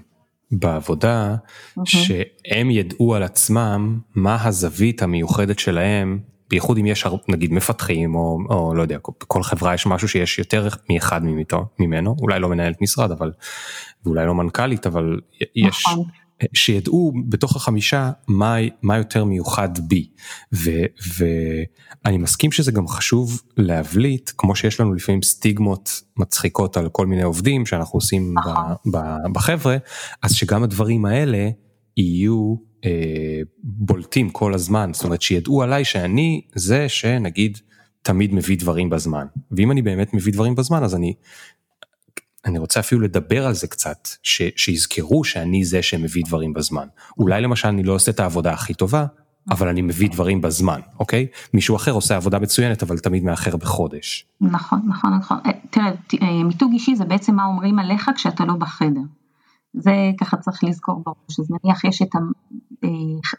בעבודה, 0.52 1.36
mm-hmm. 1.36 1.82
שהם 1.86 2.72
ידעו 2.72 3.16
על 3.16 3.24
עצמם 3.24 4.00
מה 4.16 4.38
הזווית 4.44 5.02
המיוחדת 5.02 5.60
שלהם 5.60 6.20
בייחוד 6.50 6.78
אם 6.78 6.86
יש 6.86 7.08
נגיד 7.28 7.54
מפתחים 7.54 8.16
או, 8.16 8.40
או 8.50 8.76
לא 8.76 8.82
יודע, 8.82 8.98
כל 9.02 9.44
חברה 9.44 9.74
יש 9.74 9.86
משהו 9.86 10.08
שיש 10.08 10.40
יותר 10.40 10.68
מאחד 10.90 11.22
ממנו, 11.80 12.16
אולי 12.22 12.40
לא 12.40 12.50
מנהלת 12.50 12.82
משרד 12.82 13.12
אבל, 13.12 13.32
ואולי 14.06 14.26
לא 14.26 14.36
מנכ"לית, 14.36 14.88
אבל 14.88 15.20
יש, 15.56 15.84
נכון. 15.88 16.06
שידעו 16.54 17.14
בתוך 17.30 17.56
החמישה 17.56 18.12
מה, 18.28 18.56
מה 18.82 18.98
יותר 18.98 19.24
מיוחד 19.24 19.70
בי. 19.88 20.10
ו, 20.54 20.72
ואני 21.18 22.18
מסכים 22.18 22.52
שזה 22.52 22.72
גם 22.72 22.88
חשוב 22.88 23.42
להבליט, 23.58 24.32
כמו 24.38 24.56
שיש 24.56 24.80
לנו 24.80 24.94
לפעמים 24.94 25.22
סטיגמות 25.22 26.02
מצחיקות 26.18 26.78
על 26.78 26.90
כל 26.90 27.08
מיני 27.08 27.24
עובדים 27.24 27.66
שאנחנו 27.66 27.98
עושים 27.98 28.34
ב, 28.34 28.40
נכון. 28.40 28.92
ב, 28.94 28.98
בחבר'ה, 29.34 29.78
אז 30.22 30.34
שגם 30.34 30.64
הדברים 30.64 31.06
האלה 31.06 31.50
יהיו 31.98 32.56
אה, 32.86 33.42
בולטים 33.64 34.30
כל 34.30 34.54
הזמן, 34.54 34.92
זאת 34.94 35.04
אומרת 35.04 35.22
שידעו 35.22 35.64
עליי 35.64 35.86
שאני 35.86 36.42
זה 36.56 36.90
שנגיד 36.90 37.58
תמיד 38.02 38.34
מביא 38.34 38.58
דברים 38.58 38.90
בזמן, 38.90 39.26
ואם 39.52 39.72
אני 39.72 39.82
באמת 39.82 40.14
מביא 40.14 40.34
דברים 40.34 40.56
בזמן 40.56 40.84
אז 40.84 40.96
אני, 40.96 41.14
אני 42.46 42.60
רוצה 42.60 42.80
אפילו 42.80 43.02
לדבר 43.02 43.46
על 43.48 43.54
זה 43.54 43.68
קצת, 43.68 44.08
ש, 44.24 44.42
שיזכרו 44.56 45.24
שאני 45.24 45.66
זה 45.66 45.82
שמביא 45.82 46.24
דברים 46.26 46.54
בזמן. 46.54 46.88
אולי 47.18 47.42
למשל 47.42 47.68
אני 47.68 47.84
לא 47.84 47.94
עושה 47.94 48.12
את 48.12 48.20
העבודה 48.20 48.54
הכי 48.54 48.74
טובה, 48.74 49.06
אבל 49.52 49.68
אני 49.68 49.82
מביא 49.82 50.10
דברים 50.10 50.42
בזמן, 50.42 50.80
אוקיי? 51.00 51.28
מישהו 51.54 51.76
אחר 51.76 51.92
עושה 51.92 52.16
עבודה 52.16 52.40
מצוינת 52.40 52.84
אבל 52.84 52.98
תמיד 52.98 53.24
מאחר 53.24 53.58
בחודש. 53.58 54.26
נכון, 54.42 54.82
נכון, 54.88 55.14
נכון. 55.14 55.38
אה, 55.46 55.52
תראה, 55.70 55.92
אה, 56.22 56.44
מיתוג 56.44 56.72
אישי 56.72 56.96
זה 56.96 57.06
בעצם 57.06 57.36
מה 57.36 57.46
אומרים 57.46 57.80
עליך 57.80 58.12
כשאתה 58.16 58.46
לא 58.46 58.54
בחדר. 58.54 59.02
זה 59.74 60.12
ככה 60.20 60.38
צריך 60.38 60.64
לזכור 60.64 61.04
בראש, 61.06 61.40
אז 61.40 61.52
נניח 61.52 61.84
יש 61.84 62.02
את 62.02 62.10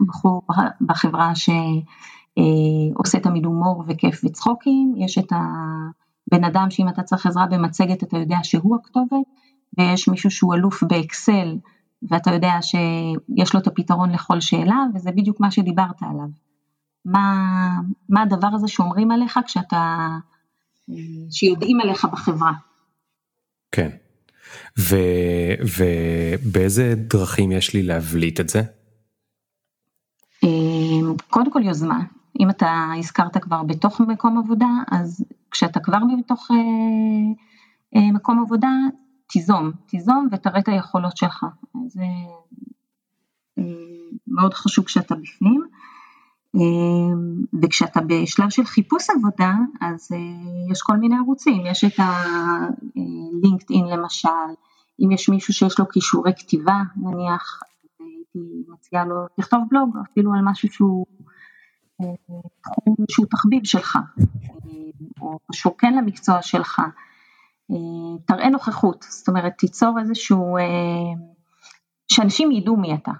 הבחור 0.00 0.42
בחברה 0.80 1.32
שעושה 1.34 3.20
תמיד 3.22 3.44
הומור 3.44 3.84
וכיף 3.88 4.20
וצחוקים, 4.24 4.94
יש 4.96 5.18
את 5.18 5.32
הבן 6.32 6.44
אדם 6.44 6.70
שאם 6.70 6.88
אתה 6.88 7.02
צריך 7.02 7.26
עזרה 7.26 7.46
במצגת 7.46 8.02
אתה 8.02 8.16
יודע 8.16 8.38
שהוא 8.42 8.76
הכתובת, 8.76 9.26
ויש 9.78 10.08
מישהו 10.08 10.30
שהוא 10.30 10.54
אלוף 10.54 10.82
באקסל 10.82 11.56
ואתה 12.10 12.30
יודע 12.30 12.52
שיש 12.62 13.54
לו 13.54 13.60
את 13.60 13.66
הפתרון 13.66 14.10
לכל 14.10 14.40
שאלה, 14.40 14.84
וזה 14.94 15.10
בדיוק 15.10 15.40
מה 15.40 15.50
שדיברת 15.50 16.02
עליו. 16.02 16.28
מה, 17.04 17.34
מה 18.08 18.22
הדבר 18.22 18.48
הזה 18.54 18.68
שאומרים 18.68 19.10
עליך 19.10 19.38
כשאתה, 19.46 20.08
שיודעים 21.30 21.80
עליך 21.80 22.04
בחברה. 22.04 22.52
כן. 23.72 23.90
ו, 24.78 24.96
ובאיזה 25.78 26.94
דרכים 26.96 27.52
יש 27.52 27.74
לי 27.74 27.82
להבליט 27.82 28.40
את 28.40 28.48
זה? 28.48 28.62
אמ, 30.42 31.14
קודם 31.30 31.50
כל 31.50 31.62
יוזמה, 31.64 32.00
אם 32.40 32.50
אתה 32.50 32.90
הזכרת 32.98 33.36
כבר 33.36 33.62
בתוך 33.62 34.00
מקום 34.00 34.38
עבודה, 34.38 34.68
אז 34.90 35.24
כשאתה 35.54 35.80
כבר 35.80 35.98
בתוך 36.18 36.48
אה, 36.50 36.56
אה, 37.96 38.12
מקום 38.12 38.42
עבודה, 38.42 38.72
תיזום, 39.26 39.70
תיזום 39.86 40.28
ותראה 40.32 40.58
את 40.58 40.68
היכולות 40.68 41.16
שלך, 41.16 41.46
זה 41.86 42.02
אה, 43.58 43.62
מאוד 44.26 44.54
חשוב 44.54 44.84
כשאתה 44.84 45.14
בפנים. 45.14 45.64
וכשאתה 47.62 48.00
בשלב 48.06 48.50
של 48.50 48.64
חיפוש 48.64 49.10
עבודה, 49.10 49.52
אז 49.80 50.08
יש 50.70 50.82
כל 50.82 50.96
מיני 50.96 51.16
ערוצים, 51.16 51.66
יש 51.66 51.84
את 51.84 51.92
הלינקדאין 51.98 53.86
למשל, 53.86 54.28
אם 55.00 55.10
יש 55.10 55.28
מישהו 55.28 55.54
שיש 55.54 55.78
לו 55.78 55.88
כישורי 55.88 56.32
כתיבה 56.36 56.82
נניח, 56.96 57.60
הייתי 58.00 58.38
מציעה 58.68 59.04
לו, 59.04 59.14
לכתוב 59.38 59.60
בלוג 59.70 59.96
אפילו 60.10 60.34
על 60.34 60.40
משהו 60.42 60.68
שהוא 60.72 61.06
שהוא 63.08 63.26
תחביב 63.30 63.64
שלך, 63.64 63.98
או 65.20 65.38
קשור 65.50 65.74
כן 65.78 65.94
למקצוע 65.96 66.42
שלך, 66.42 66.82
תראה 68.26 68.48
נוכחות, 68.48 69.04
זאת 69.08 69.28
אומרת 69.28 69.52
תיצור 69.58 69.98
איזשהו, 70.00 70.56
שאנשים 72.12 72.52
ידעו 72.52 72.76
מי 72.76 72.94
אתה. 72.94 73.12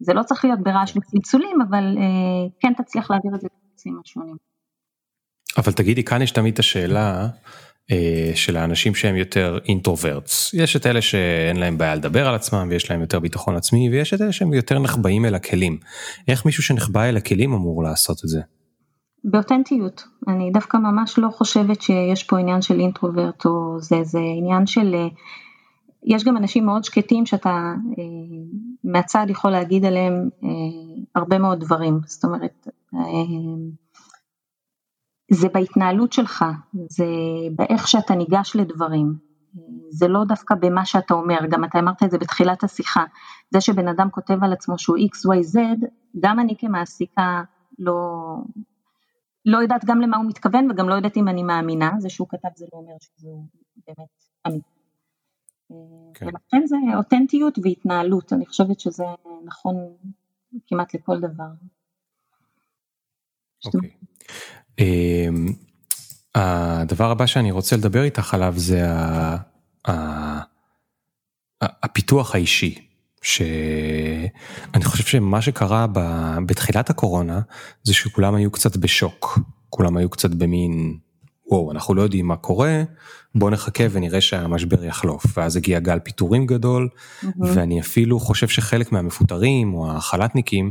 זה 0.00 0.14
לא 0.14 0.22
צריך 0.22 0.44
להיות 0.44 0.60
ברעש 0.62 0.96
וצלצולים, 0.96 1.58
אבל 1.68 1.96
כן 2.60 2.72
תצליח 2.76 3.10
להעביר 3.10 3.34
את 3.34 3.40
זה 3.40 3.48
בקצים 3.70 4.00
השונים. 4.04 4.36
אבל 5.58 5.72
תגידי, 5.72 6.04
כאן 6.04 6.22
יש 6.22 6.30
תמיד 6.30 6.52
את 6.52 6.58
השאלה, 6.58 7.28
אה, 7.90 8.30
של 8.34 8.56
האנשים 8.56 8.94
שהם 8.94 9.16
יותר 9.16 9.58
אינטרוברטס. 9.68 10.54
יש 10.54 10.76
את 10.76 10.86
אלה 10.86 11.02
שאין 11.02 11.56
להם 11.56 11.78
בעיה 11.78 11.94
לדבר 11.94 12.28
על 12.28 12.34
עצמם 12.34 12.68
ויש 12.70 12.90
להם 12.90 13.00
יותר 13.00 13.18
ביטחון 13.20 13.56
עצמי 13.56 13.90
ויש 13.90 14.14
את 14.14 14.20
אלה 14.20 14.32
שהם 14.32 14.54
יותר 14.54 14.78
נחבאים 14.78 15.24
אל 15.24 15.34
הכלים. 15.34 15.78
איך 16.28 16.46
מישהו 16.46 16.62
שנחבא 16.62 17.04
אל 17.04 17.16
הכלים 17.16 17.52
אמור 17.52 17.82
לעשות 17.82 18.24
את 18.24 18.28
זה? 18.28 18.40
באותנטיות. 19.24 20.04
אני 20.28 20.50
דווקא 20.50 20.76
ממש 20.76 21.18
לא 21.18 21.28
חושבת 21.28 21.82
שיש 21.82 22.24
פה 22.24 22.38
עניין 22.38 22.62
של 22.62 22.80
אינטרוברט 22.80 23.46
או 23.46 23.80
זה, 23.80 23.96
זה 24.02 24.18
עניין 24.38 24.66
של... 24.66 24.94
אה, 24.94 25.08
יש 26.04 26.24
גם 26.24 26.36
אנשים 26.36 26.66
מאוד 26.66 26.84
שקטים 26.84 27.26
שאתה 27.26 27.50
אה, 27.98 28.04
מהצד 28.84 29.26
יכול 29.28 29.50
להגיד 29.50 29.84
עליהם 29.84 30.28
הרבה 31.14 31.38
מאוד 31.38 31.60
דברים. 31.60 32.00
זאת 32.06 32.24
אומרת, 32.24 32.68
זה 35.30 35.48
בהתנהלות 35.48 36.12
שלך, 36.12 36.44
זה 36.88 37.06
באיך 37.56 37.88
שאתה 37.88 38.14
ניגש 38.14 38.56
לדברים, 38.56 39.14
זה 39.90 40.08
לא 40.08 40.24
דווקא 40.24 40.54
במה 40.54 40.84
שאתה 40.84 41.14
אומר, 41.14 41.38
גם 41.50 41.64
אתה 41.64 41.78
אמרת 41.78 42.02
את 42.02 42.10
זה 42.10 42.18
בתחילת 42.18 42.64
השיחה, 42.64 43.04
זה 43.50 43.60
שבן 43.60 43.88
אדם 43.88 44.10
כותב 44.10 44.44
על 44.44 44.52
עצמו 44.52 44.78
שהוא 44.78 44.96
XYZ, 44.96 45.58
גם 46.20 46.40
אני 46.40 46.54
כמעסיקה 46.58 47.42
לא, 47.78 47.94
לא 49.46 49.58
יודעת 49.58 49.84
גם 49.84 50.00
למה 50.00 50.16
הוא 50.16 50.26
מתכוון 50.26 50.70
וגם 50.70 50.88
לא 50.88 50.94
יודעת 50.94 51.16
אם 51.16 51.28
אני 51.28 51.42
מאמינה, 51.42 51.90
זה 51.98 52.10
שהוא 52.10 52.28
כתב 52.28 52.48
זה 52.56 52.66
לא 52.72 52.78
אומר 52.78 52.94
שזה 53.00 53.28
באמת 53.86 54.08
אמיתי. 54.46 54.76
כן. 56.14 56.26
ולכן 56.26 56.66
זה 56.66 56.76
אותנטיות 56.96 57.58
והתנהלות, 57.62 58.32
אני 58.32 58.46
חושבת 58.46 58.80
שזה 58.80 59.04
נכון 59.44 59.74
כמעט 60.66 60.94
לכל 60.94 61.20
דבר. 61.20 61.48
אוקיי. 63.64 63.90
אמ, 64.78 65.46
הדבר 66.34 67.10
הבא 67.10 67.26
שאני 67.26 67.50
רוצה 67.50 67.76
לדבר 67.76 68.02
איתך 68.02 68.34
עליו 68.34 68.52
זה 68.56 68.82
הפיתוח 71.62 72.34
האישי. 72.34 72.85
שאני 73.26 74.84
חושב 74.84 75.04
שמה 75.04 75.42
שקרה 75.42 75.86
בתחילת 76.46 76.90
הקורונה 76.90 77.40
זה 77.82 77.94
שכולם 77.94 78.34
היו 78.34 78.50
קצת 78.50 78.76
בשוק, 78.76 79.38
כולם 79.70 79.96
היו 79.96 80.08
קצת 80.08 80.30
במין 80.30 80.96
וואו 81.50 81.72
אנחנו 81.72 81.94
לא 81.94 82.02
יודעים 82.02 82.26
מה 82.26 82.36
קורה 82.36 82.82
בוא 83.34 83.50
נחכה 83.50 83.84
ונראה 83.90 84.20
שהמשבר 84.20 84.84
יחלוף 84.84 85.24
ואז 85.36 85.56
הגיע 85.56 85.78
גל 85.78 85.98
פיטורים 85.98 86.46
גדול 86.46 86.88
mm-hmm. 86.88 87.28
ואני 87.40 87.80
אפילו 87.80 88.20
חושב 88.20 88.48
שחלק 88.48 88.92
מהמפוטרים 88.92 89.74
או 89.74 89.90
החל"תניקים 89.90 90.70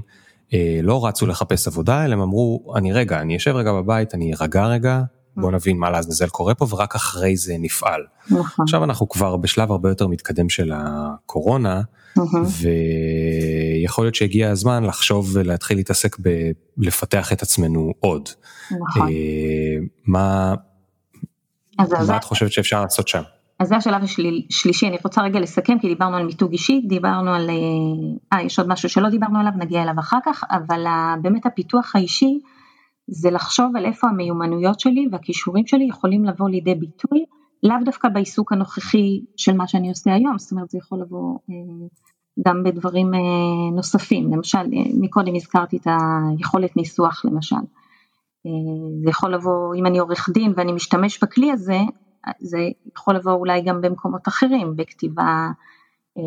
אה, 0.54 0.80
לא 0.84 1.06
רצו 1.06 1.28
לחפש 1.28 1.68
עבודה, 1.68 2.06
אלא 2.06 2.14
הם 2.14 2.22
אמרו, 2.22 2.74
אני 2.76 2.94
רגע, 2.94 3.22
אני 3.22 3.38
אשב 3.38 3.56
רגע 3.56 3.74
בבית, 3.74 4.14
אני 4.14 4.34
ארגע 4.42 4.66
רגע, 4.66 5.02
בוא 5.38 5.52
נבין 5.52 5.78
מה 5.78 5.90
לעזאזל 5.90 6.28
קורה 6.28 6.56
פה 6.56 6.68
ורק 6.70 6.96
אחרי 6.96 7.38
זה 7.38 7.56
נפעל. 7.60 8.02
נכון. 8.32 8.66
עכשיו 8.66 8.84
אנחנו 8.84 9.10
כבר 9.10 9.38
בשלב 9.38 9.72
הרבה 9.72 9.90
יותר 9.90 10.08
מתקדם 10.08 10.50
של 10.50 10.72
הקורונה, 10.76 11.82
ויכול 13.82 14.06
להיות 14.06 14.16
שהגיע 14.16 14.52
הזמן 14.52 14.84
לחשוב 14.84 15.30
ולהתחיל 15.34 15.78
להתעסק 15.78 16.18
בלפתח 16.78 17.34
את 17.34 17.42
עצמנו 17.42 17.94
עוד. 18.00 18.30
נכון. 18.72 19.08
אה, 19.08 19.14
מה, 20.06 20.56
מה 22.08 22.18
את 22.18 22.24
חושבת 22.24 22.52
שאפשר 22.52 22.82
לעשות 22.82 23.08
שם? 23.08 23.22
אז 23.60 23.68
זה 23.68 23.76
השלב 23.76 24.04
השלישי, 24.04 24.88
אני 24.88 24.98
רוצה 25.04 25.22
רגע 25.22 25.40
לסכם 25.40 25.80
כי 25.80 25.88
דיברנו 25.88 26.18
על 26.18 26.26
מיתוג 26.26 26.52
אישי, 26.52 26.82
דיברנו 26.88 27.34
על, 27.34 27.50
אה, 27.50 27.56
אה 28.34 28.44
יש 28.44 28.60
עוד 28.60 28.68
משהו 28.68 28.90
שלא 28.90 29.10
דיברנו 29.10 29.40
עליו, 29.40 29.52
נגיע 29.58 29.84
אליו 29.84 29.94
אחר 30.00 30.18
כך, 30.26 30.44
אבל 30.52 30.86
באמת 31.22 31.46
הפיתוח 31.46 31.96
האישי 31.96 32.40
זה 33.08 33.32
לחשוב 33.32 33.76
על 33.76 33.86
איפה 33.86 34.08
המיומנויות 34.08 34.80
שלי 34.80 35.08
והכישורים 35.12 35.68
שלי 35.68 35.84
יכולים 35.84 36.26
לבוא 36.26 36.50
לידי 36.50 36.76
ביטוי, 36.76 37.26
לאו 37.64 37.76
דווקא 37.86 38.10
בעיסוק 38.10 38.52
הנוכחי 38.52 39.22
של 39.38 39.58
מה 39.58 39.68
שאני 39.68 39.90
עושה 39.90 40.14
היום, 40.14 40.38
זאת 40.38 40.52
אומרת 40.52 40.70
זה 40.70 40.78
יכול 40.78 41.02
לבוא 41.02 41.38
אה, 41.50 41.88
גם 42.48 42.64
בדברים 42.64 43.12
נוספים, 43.76 44.34
למשל 44.34 44.64
מקודם 45.02 45.36
הזכרתי 45.36 45.78
את 45.78 45.88
היכולת 45.88 46.78
ניסוח 46.78 47.26
למשל, 47.26 47.56
זה 49.04 49.10
יכול 49.10 49.34
לבוא, 49.34 49.76
אם 49.76 49.86
אני 49.86 49.98
עורך 50.00 50.30
דין 50.34 50.54
ואני 50.58 50.72
משתמש 50.72 51.24
בכלי 51.24 51.52
הזה, 51.52 51.78
זה 52.40 52.58
יכול 52.98 53.16
לבוא 53.16 53.34
אולי 53.34 53.62
גם 53.62 53.82
במקומות 53.82 54.28
אחרים, 54.28 54.76
בכתיבה 54.76 55.50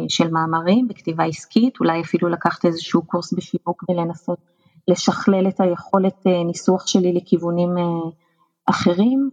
של 0.09 0.31
מאמרים, 0.31 0.89
בכתיבה 0.89 1.25
עסקית, 1.25 1.81
אולי 1.81 2.01
אפילו 2.01 2.29
לקחת 2.29 2.65
איזשהו 2.65 3.03
קורס 3.03 3.33
בשיווק 3.33 3.85
ולנסות 3.89 4.39
לשכלל 4.89 5.49
את 5.49 5.61
היכולת 5.61 6.27
ניסוח 6.47 6.87
שלי 6.87 7.13
לכיוונים 7.13 7.71
אחרים. 8.67 9.31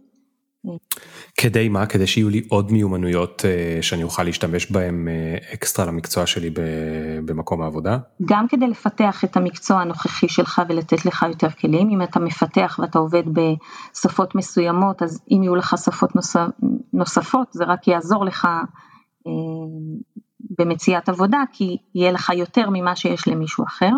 כדי 1.36 1.68
מה? 1.68 1.86
כדי 1.86 2.06
שיהיו 2.06 2.28
לי 2.28 2.42
עוד 2.48 2.72
מיומנויות 2.72 3.44
שאני 3.80 4.02
אוכל 4.02 4.22
להשתמש 4.22 4.70
בהם 4.70 5.08
אקסטרה 5.54 5.86
למקצוע 5.86 6.26
שלי 6.26 6.50
במקום 7.24 7.62
העבודה? 7.62 7.98
גם 8.24 8.48
כדי 8.48 8.66
לפתח 8.66 9.24
את 9.24 9.36
המקצוע 9.36 9.80
הנוכחי 9.80 10.28
שלך 10.28 10.62
ולתת 10.68 11.06
לך 11.06 11.26
יותר 11.28 11.50
כלים, 11.50 11.90
אם 11.90 12.02
אתה 12.02 12.20
מפתח 12.20 12.78
ואתה 12.82 12.98
עובד 12.98 13.22
בשפות 13.32 14.34
מסוימות, 14.34 15.02
אז 15.02 15.22
אם 15.30 15.42
יהיו 15.42 15.56
לך 15.56 15.74
שפות 15.84 16.10
נוספות 16.92 17.52
זה 17.52 17.64
רק 17.64 17.88
יעזור 17.88 18.24
לך 18.24 18.48
במציאת 20.58 21.08
עבודה, 21.08 21.42
כי 21.52 21.76
יהיה 21.94 22.12
לך 22.12 22.32
יותר 22.36 22.70
ממה 22.70 22.96
שיש 22.96 23.28
למישהו 23.28 23.64
אחר. 23.64 23.92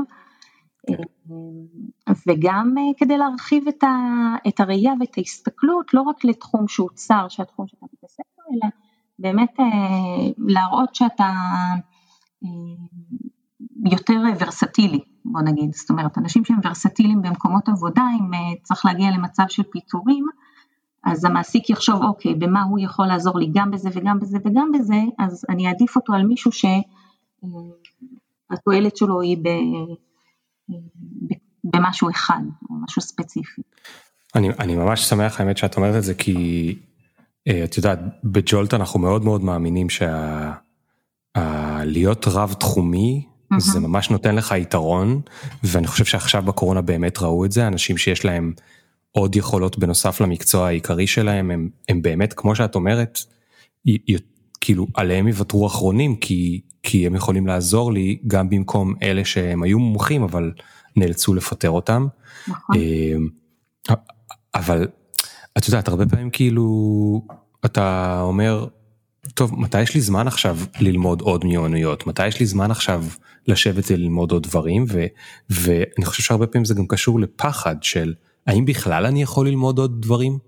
וגם 2.26 2.74
אה, 2.78 2.82
כדי 2.96 3.18
להרחיב 3.18 3.68
את, 3.68 3.84
ה, 3.84 3.88
את 4.48 4.60
הראייה 4.60 4.92
ואת 5.00 5.18
ההסתכלות 5.18 5.94
לא 5.94 6.02
רק 6.02 6.24
לתחום 6.24 6.68
שהוא 6.68 6.88
צר, 6.94 7.26
שהתחום 7.28 7.66
שאתה 7.66 7.86
מתעסק 7.92 8.22
בו, 8.36 8.42
אלא 8.54 8.70
באמת 9.18 9.60
אה, 9.60 9.66
להראות 10.38 10.94
שאתה 10.94 11.32
אה, 12.44 12.48
יותר 13.90 14.20
ורסטילי, 14.40 15.00
בוא 15.24 15.40
נגיד, 15.40 15.74
זאת 15.74 15.90
אומרת 15.90 16.18
אנשים 16.18 16.44
שהם 16.44 16.58
ורסטיליים 16.64 17.22
במקומות 17.22 17.68
עבודה, 17.68 18.02
אם 18.20 18.30
צריך 18.62 18.84
להגיע 18.84 19.10
למצב 19.10 19.44
של 19.48 19.62
פיטורים, 19.62 20.26
אז 21.04 21.24
המעסיק 21.24 21.70
יחשוב 21.70 22.02
אוקיי, 22.02 22.34
במה 22.34 22.62
הוא 22.62 22.78
יכול 22.78 23.06
לעזור 23.06 23.38
לי? 23.38 23.50
גם 23.54 23.70
בזה 23.70 23.90
וגם 23.92 24.18
בזה 24.18 24.38
וגם 24.44 24.72
בזה, 24.72 25.00
אז 25.18 25.44
אני 25.48 25.68
אעדיף 25.68 25.96
אותו 25.96 26.12
על 26.12 26.26
מישהו 26.26 26.50
שהתועלת 28.52 28.96
שלו 28.96 29.20
היא 29.20 29.36
ב... 29.42 29.48
במשהו 31.64 32.10
אחד 32.10 32.40
או 32.70 32.74
משהו 32.84 33.02
ספציפי. 33.02 33.62
אני, 34.34 34.50
אני 34.58 34.76
ממש 34.76 35.04
שמח 35.04 35.40
האמת 35.40 35.56
שאת 35.56 35.76
אומרת 35.76 35.96
את 35.96 36.02
זה 36.02 36.14
כי 36.14 36.78
אה, 37.48 37.64
את 37.64 37.76
יודעת 37.76 37.98
בג'ולט 38.24 38.74
אנחנו 38.74 39.00
מאוד 39.00 39.24
מאוד 39.24 39.44
מאמינים 39.44 39.86
שלהיות 41.36 42.28
רב 42.28 42.52
תחומי 42.52 43.26
mm-hmm. 43.26 43.60
זה 43.60 43.80
ממש 43.80 44.10
נותן 44.10 44.34
לך 44.34 44.54
יתרון 44.58 45.20
ואני 45.64 45.86
חושב 45.86 46.04
שעכשיו 46.04 46.42
בקורונה 46.42 46.80
באמת 46.80 47.18
ראו 47.18 47.44
את 47.44 47.52
זה 47.52 47.66
אנשים 47.66 47.98
שיש 47.98 48.24
להם 48.24 48.52
עוד 49.10 49.36
יכולות 49.36 49.78
בנוסף 49.78 50.20
למקצוע 50.20 50.66
העיקרי 50.66 51.06
שלהם 51.06 51.50
הם, 51.50 51.68
הם 51.88 52.02
באמת 52.02 52.32
כמו 52.32 52.54
שאת 52.54 52.74
אומרת 52.74 53.18
כאילו 54.68 54.86
עליהם 54.94 55.28
יוותרו 55.28 55.66
אחרונים 55.66 56.16
כי 56.16 56.60
כי 56.82 57.06
הם 57.06 57.14
יכולים 57.14 57.46
לעזור 57.46 57.92
לי 57.92 58.18
גם 58.26 58.50
במקום 58.50 58.94
אלה 59.02 59.24
שהם 59.24 59.62
היו 59.62 59.78
מומחים 59.78 60.22
אבל 60.22 60.52
נאלצו 60.96 61.34
לפטר 61.34 61.70
אותם. 61.70 62.06
נכון. 62.48 62.76
אה, 62.76 63.94
אבל 64.54 64.86
את 65.58 65.68
יודעת 65.68 65.88
הרבה 65.88 66.06
פעמים 66.06 66.30
כאילו 66.30 66.66
אתה 67.64 68.18
אומר 68.22 68.66
טוב 69.34 69.60
מתי 69.60 69.82
יש 69.82 69.94
לי 69.94 70.00
זמן 70.00 70.26
עכשיו 70.26 70.58
ללמוד 70.80 71.20
עוד 71.20 71.44
מיומנויות 71.44 72.06
מתי 72.06 72.26
יש 72.26 72.40
לי 72.40 72.46
זמן 72.46 72.70
עכשיו 72.70 73.04
לשבת 73.46 73.90
וללמוד 73.90 74.32
עוד 74.32 74.42
דברים 74.42 74.84
ו, 74.88 75.06
ואני 75.50 76.04
חושב 76.04 76.22
שהרבה 76.22 76.46
פעמים 76.46 76.64
זה 76.64 76.74
גם 76.74 76.86
קשור 76.86 77.20
לפחד 77.20 77.76
של 77.82 78.14
האם 78.46 78.64
בכלל 78.64 79.06
אני 79.06 79.22
יכול 79.22 79.48
ללמוד 79.48 79.78
עוד 79.78 80.02
דברים. 80.02 80.38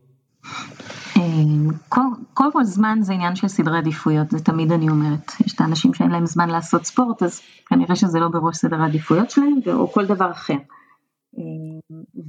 קודם 2.35 2.53
כל 2.53 2.65
זמן 2.65 2.99
זה 3.03 3.13
עניין 3.13 3.37
של 3.37 3.49
סדרי 3.49 3.79
עדיפויות, 3.79 4.31
זה 4.31 4.45
תמיד 4.45 4.73
אני 4.73 4.89
אומרת. 4.89 5.33
יש 5.47 5.55
את 5.55 5.61
האנשים 5.61 5.95
שאין 5.95 6.11
להם 6.11 6.27
זמן 6.27 6.49
לעשות 6.49 6.85
ספורט, 6.85 7.23
אז 7.23 7.41
כנראה 7.67 7.97
שזה 7.97 8.21
לא 8.21 8.29
בראש 8.29 8.57
סדר 8.57 8.83
העדיפויות 8.83 9.31
שלהם, 9.31 9.55
או 9.73 9.89
כל 9.93 10.07
דבר 10.07 10.31
אחר. 10.31 10.57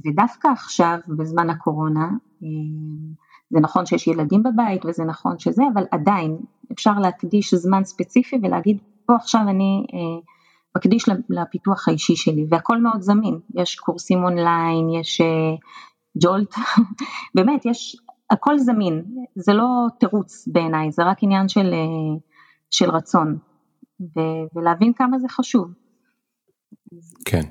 ודווקא 0.04 0.48
עכשיו, 0.48 0.98
בזמן 1.08 1.50
הקורונה, 1.50 2.08
זה 3.50 3.60
נכון 3.60 3.86
שיש 3.86 4.06
ילדים 4.06 4.42
בבית 4.42 4.84
וזה 4.86 5.04
נכון 5.04 5.38
שזה, 5.38 5.62
אבל 5.74 5.84
עדיין 5.90 6.36
אפשר 6.72 6.98
להקדיש 6.98 7.54
זמן 7.54 7.84
ספציפי 7.84 8.36
ולהגיד, 8.42 8.78
פה 9.06 9.14
עכשיו 9.14 9.40
אני 9.48 9.86
מקדיש 10.76 11.04
לפיתוח 11.30 11.88
האישי 11.88 12.16
שלי, 12.16 12.46
והכל 12.50 12.78
מאוד 12.78 13.00
זמין. 13.00 13.38
יש 13.54 13.76
קורסים 13.76 14.24
אונליין, 14.24 14.90
יש 15.00 15.20
ג'ולט, 16.22 16.54
באמת, 17.34 17.66
יש 17.66 17.96
הכל 18.32 18.58
זמין, 18.58 19.04
זה 19.34 19.52
לא 19.52 19.86
תירוץ 20.00 20.48
בעיניי, 20.52 20.92
זה 20.92 21.02
רק 21.02 21.16
עניין 21.22 21.48
של, 21.48 21.74
אה, 21.74 22.18
של 22.70 22.90
רצון 22.90 23.38
ו- 24.00 24.58
ולהבין 24.58 24.92
כמה 24.92 25.18
זה 25.18 25.28
חשוב. 25.28 25.72
כן. 27.24 27.42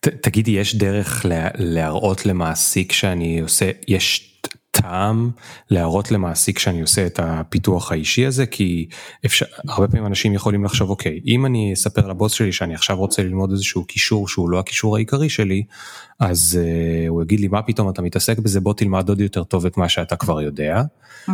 ת, 0.00 0.08
תגידי, 0.08 0.50
יש 0.50 0.76
דרך 0.76 1.24
לה, 1.24 1.48
להראות 1.58 2.26
למעסיק 2.26 2.92
שאני 2.92 3.40
עושה, 3.40 3.70
יש 3.88 4.35
טעם 4.80 5.30
להראות 5.70 6.10
למעסיק 6.10 6.58
שאני 6.58 6.80
עושה 6.80 7.06
את 7.06 7.20
הפיתוח 7.22 7.92
האישי 7.92 8.26
הזה 8.26 8.46
כי 8.46 8.88
אפשר 9.26 9.46
הרבה 9.68 9.88
פעמים 9.88 10.06
אנשים 10.06 10.34
יכולים 10.34 10.64
לחשוב 10.64 10.90
אוקיי 10.90 11.20
אם 11.26 11.46
אני 11.46 11.72
אספר 11.72 12.06
לבוס 12.06 12.32
שלי 12.32 12.52
שאני 12.52 12.74
עכשיו 12.74 12.96
רוצה 12.96 13.22
ללמוד 13.22 13.50
איזשהו 13.50 13.84
קישור 13.84 14.28
שהוא 14.28 14.50
לא 14.50 14.58
הקישור 14.58 14.96
העיקרי 14.96 15.28
שלי 15.28 15.64
אז 16.18 16.58
uh, 16.62 17.08
הוא 17.08 17.22
יגיד 17.22 17.40
לי 17.40 17.48
מה 17.48 17.62
פתאום 17.62 17.90
אתה 17.90 18.02
מתעסק 18.02 18.38
בזה 18.38 18.60
בוא 18.60 18.74
תלמד 18.74 19.08
עוד 19.08 19.20
יותר 19.20 19.44
טוב 19.44 19.66
את 19.66 19.76
מה 19.76 19.88
שאתה 19.88 20.16
כבר 20.16 20.40
יודע. 20.40 20.82
Uh, 21.30 21.32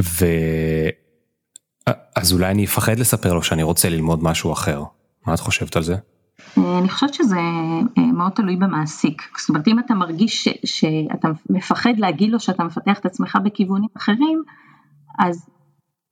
ו... 0.00 0.26
אז 2.16 2.32
אולי 2.32 2.50
אני 2.50 2.64
אפחד 2.64 2.98
לספר 2.98 3.34
לו 3.34 3.42
שאני 3.42 3.62
רוצה 3.62 3.88
ללמוד 3.88 4.22
משהו 4.22 4.52
אחר 4.52 4.82
מה 5.26 5.34
את 5.34 5.40
חושבת 5.40 5.76
על 5.76 5.82
זה? 5.82 5.96
אני 6.58 6.88
חושבת 6.88 7.14
שזה 7.14 7.36
אה, 7.98 8.12
מאוד 8.12 8.32
תלוי 8.32 8.56
במעסיק, 8.56 9.22
זאת 9.38 9.48
אומרת 9.48 9.68
אם 9.68 9.78
אתה 9.78 9.94
מרגיש 9.94 10.48
ש, 10.48 10.48
שאתה 10.64 11.28
מפחד 11.50 11.92
להגיד 11.98 12.30
לו 12.30 12.40
שאתה 12.40 12.64
מפתח 12.64 12.98
את 12.98 13.06
עצמך 13.06 13.38
בכיוונים 13.44 13.88
אחרים, 13.96 14.42
אז, 15.18 15.46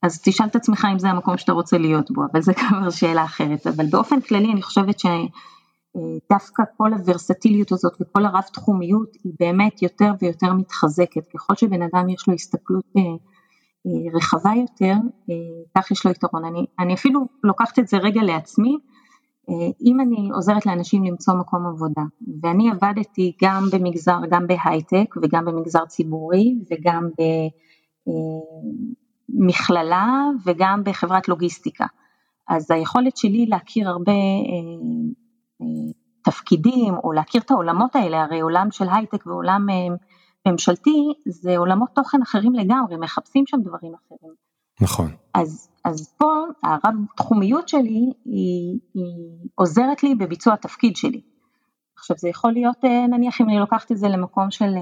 אז 0.03 0.23
תשאל 0.25 0.47
את 0.47 0.57
עצמך 0.57 0.87
אם 0.93 0.99
זה 0.99 1.11
המקום 1.11 1.39
שאתה 1.39 1.53
רוצה 1.53 1.79
להיות 1.79 2.11
בו, 2.11 2.23
אבל 2.33 2.43
זה 2.43 2.55
כבר 2.61 2.91
שאלה 2.91 3.25
אחרת, 3.25 3.67
אבל 3.67 3.87
באופן 3.87 4.21
כללי 4.21 4.53
אני 4.53 4.63
חושבת 4.63 4.99
שדווקא 4.99 6.63
כל 6.77 6.93
הוורסטיליות 6.93 7.73
הזאת 7.73 7.93
וכל 8.01 8.25
הרב 8.25 8.45
תחומיות 8.53 9.09
היא 9.25 9.33
באמת 9.41 9.83
יותר 9.83 10.13
ויותר 10.21 10.53
מתחזקת, 10.53 11.27
ככל 11.35 11.55
שבן 11.57 11.83
אדם 11.83 12.09
יש 12.09 12.29
לו 12.29 12.35
הסתכלות 12.35 12.85
אה, 12.97 13.03
אה, 13.03 14.17
רחבה 14.17 14.53
יותר, 14.57 14.95
כך 15.79 15.91
יש 15.91 16.07
לו 16.07 16.11
יתרון, 16.13 16.45
אני, 16.45 16.67
אני 16.79 16.95
אפילו 16.95 17.29
לוקחת 17.45 17.79
את 17.79 17.89
זה 17.89 17.97
רגע 17.97 18.23
לעצמי, 18.23 18.71
אה, 18.73 18.95
אם 19.81 20.01
אני 20.01 20.31
עוזרת 20.33 20.67
לאנשים 20.67 21.05
למצוא 21.05 21.35
מקום 21.35 21.67
עבודה, 21.67 22.03
ואני 22.43 22.71
עבדתי 22.71 23.33
גם 23.43 23.65
במגזר, 23.73 24.19
גם 24.31 24.47
בהייטק 24.47 25.15
וגם 25.23 25.45
במגזר 25.45 25.85
ציבורי 25.87 26.55
וגם 26.71 27.09
במכללה 29.29 30.07
אה, 30.07 30.31
וגם 30.45 30.85
בחברת 30.85 31.29
לוגיסטיקה, 31.29 31.87
אז 32.49 32.71
היכולת 32.71 33.17
שלי 33.17 33.47
להכיר 33.47 33.89
הרבה 33.89 34.13
אה, 34.13 35.67
תפקידים 36.25 36.95
או 37.05 37.13
להכיר 37.13 37.41
את 37.41 37.51
העולמות 37.51 37.97
האלה, 37.97 38.23
הרי 38.23 38.41
עולם 38.41 38.69
של 38.71 38.87
הייטק 38.93 39.27
ועולם 39.27 39.67
ממשלתי 40.49 41.13
זה 41.27 41.59
עולמות 41.59 41.89
תוכן 41.95 42.23
אחרים 42.23 42.55
לגמרי, 42.55 42.97
מחפשים 42.97 43.47
שם 43.47 43.61
דברים 43.61 43.93
אחרים. 43.95 44.44
נכון. 44.81 45.11
אז, 45.35 45.69
אז 45.85 46.15
פה 46.19 46.27
הרב 46.63 46.95
תחומיות 47.17 47.69
שלי 47.69 48.13
היא, 48.25 48.79
היא 48.95 49.49
עוזרת 49.55 50.03
לי 50.03 50.15
בביצוע 50.15 50.55
התפקיד 50.55 50.97
שלי. 50.97 51.21
עכשיו 51.99 52.17
זה 52.17 52.29
יכול 52.29 52.53
להיות 52.53 52.85
אה, 52.85 53.07
נניח 53.07 53.41
אם 53.41 53.49
אני 53.49 53.59
לוקחת 53.59 53.93
את 53.93 53.99
זה 53.99 54.09
למקום 54.09 54.51
של 54.51 54.65
אה, 54.65 54.81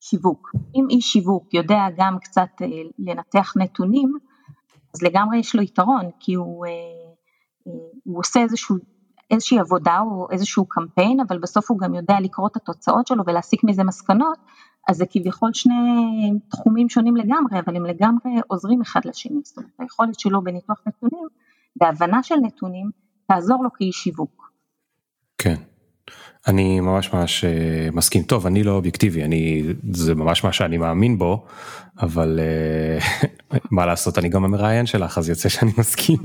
שיווק, 0.00 0.52
אם 0.74 0.86
איש 0.90 1.12
שיווק 1.12 1.54
יודע 1.54 1.80
גם 1.96 2.18
קצת 2.18 2.48
אה, 2.62 2.66
לנתח 2.98 3.52
נתונים, 3.56 4.12
אז 4.94 5.02
לגמרי 5.02 5.38
יש 5.38 5.54
לו 5.54 5.62
יתרון, 5.62 6.10
כי 6.20 6.34
הוא, 6.34 6.66
הוא 8.04 8.18
עושה 8.18 8.40
איזשהו, 8.40 8.76
איזושהי 9.30 9.58
עבודה 9.58 10.00
או 10.00 10.26
איזשהו 10.30 10.66
קמפיין, 10.68 11.20
אבל 11.28 11.38
בסוף 11.38 11.70
הוא 11.70 11.78
גם 11.78 11.94
יודע 11.94 12.14
לקרוא 12.20 12.48
את 12.48 12.56
התוצאות 12.56 13.06
שלו 13.06 13.24
ולהסיק 13.26 13.64
מזה 13.64 13.84
מסקנות, 13.84 14.38
אז 14.88 14.96
זה 14.96 15.04
כביכול 15.10 15.50
שני 15.52 15.74
תחומים 16.48 16.88
שונים 16.88 17.16
לגמרי, 17.16 17.58
אבל 17.66 17.76
הם 17.76 17.86
לגמרי 17.86 18.30
עוזרים 18.46 18.80
אחד 18.80 19.00
לשני, 19.04 19.40
זאת 19.44 19.56
אומרת 19.56 19.70
היכולת 19.78 20.20
שלו 20.20 20.42
בניתוח 20.42 20.82
נתונים, 20.86 21.26
בהבנה 21.76 22.22
של 22.22 22.34
נתונים, 22.42 22.90
תעזור 23.26 23.64
לו 23.64 23.72
כאיש 23.72 23.96
שיווק. 23.96 24.52
כן, 25.38 25.54
אני 26.46 26.80
ממש 26.80 27.12
ממש 27.12 27.44
אה, 27.44 27.88
מסכים, 27.92 28.22
טוב 28.22 28.46
אני 28.46 28.62
לא 28.62 28.72
אובייקטיבי, 28.72 29.24
אני, 29.24 29.62
זה 29.92 30.14
ממש 30.14 30.44
מה 30.44 30.52
שאני 30.52 30.78
מאמין 30.78 31.18
בו, 31.18 31.46
אבל 32.00 32.40
אה, 32.42 33.28
מה 33.76 33.86
לעשות 33.86 34.18
אני 34.18 34.28
גם 34.28 34.44
המראיין 34.44 34.86
שלך 34.86 35.18
אז 35.18 35.28
יוצא 35.28 35.48
שאני 35.48 35.70
מסכים. 35.78 36.18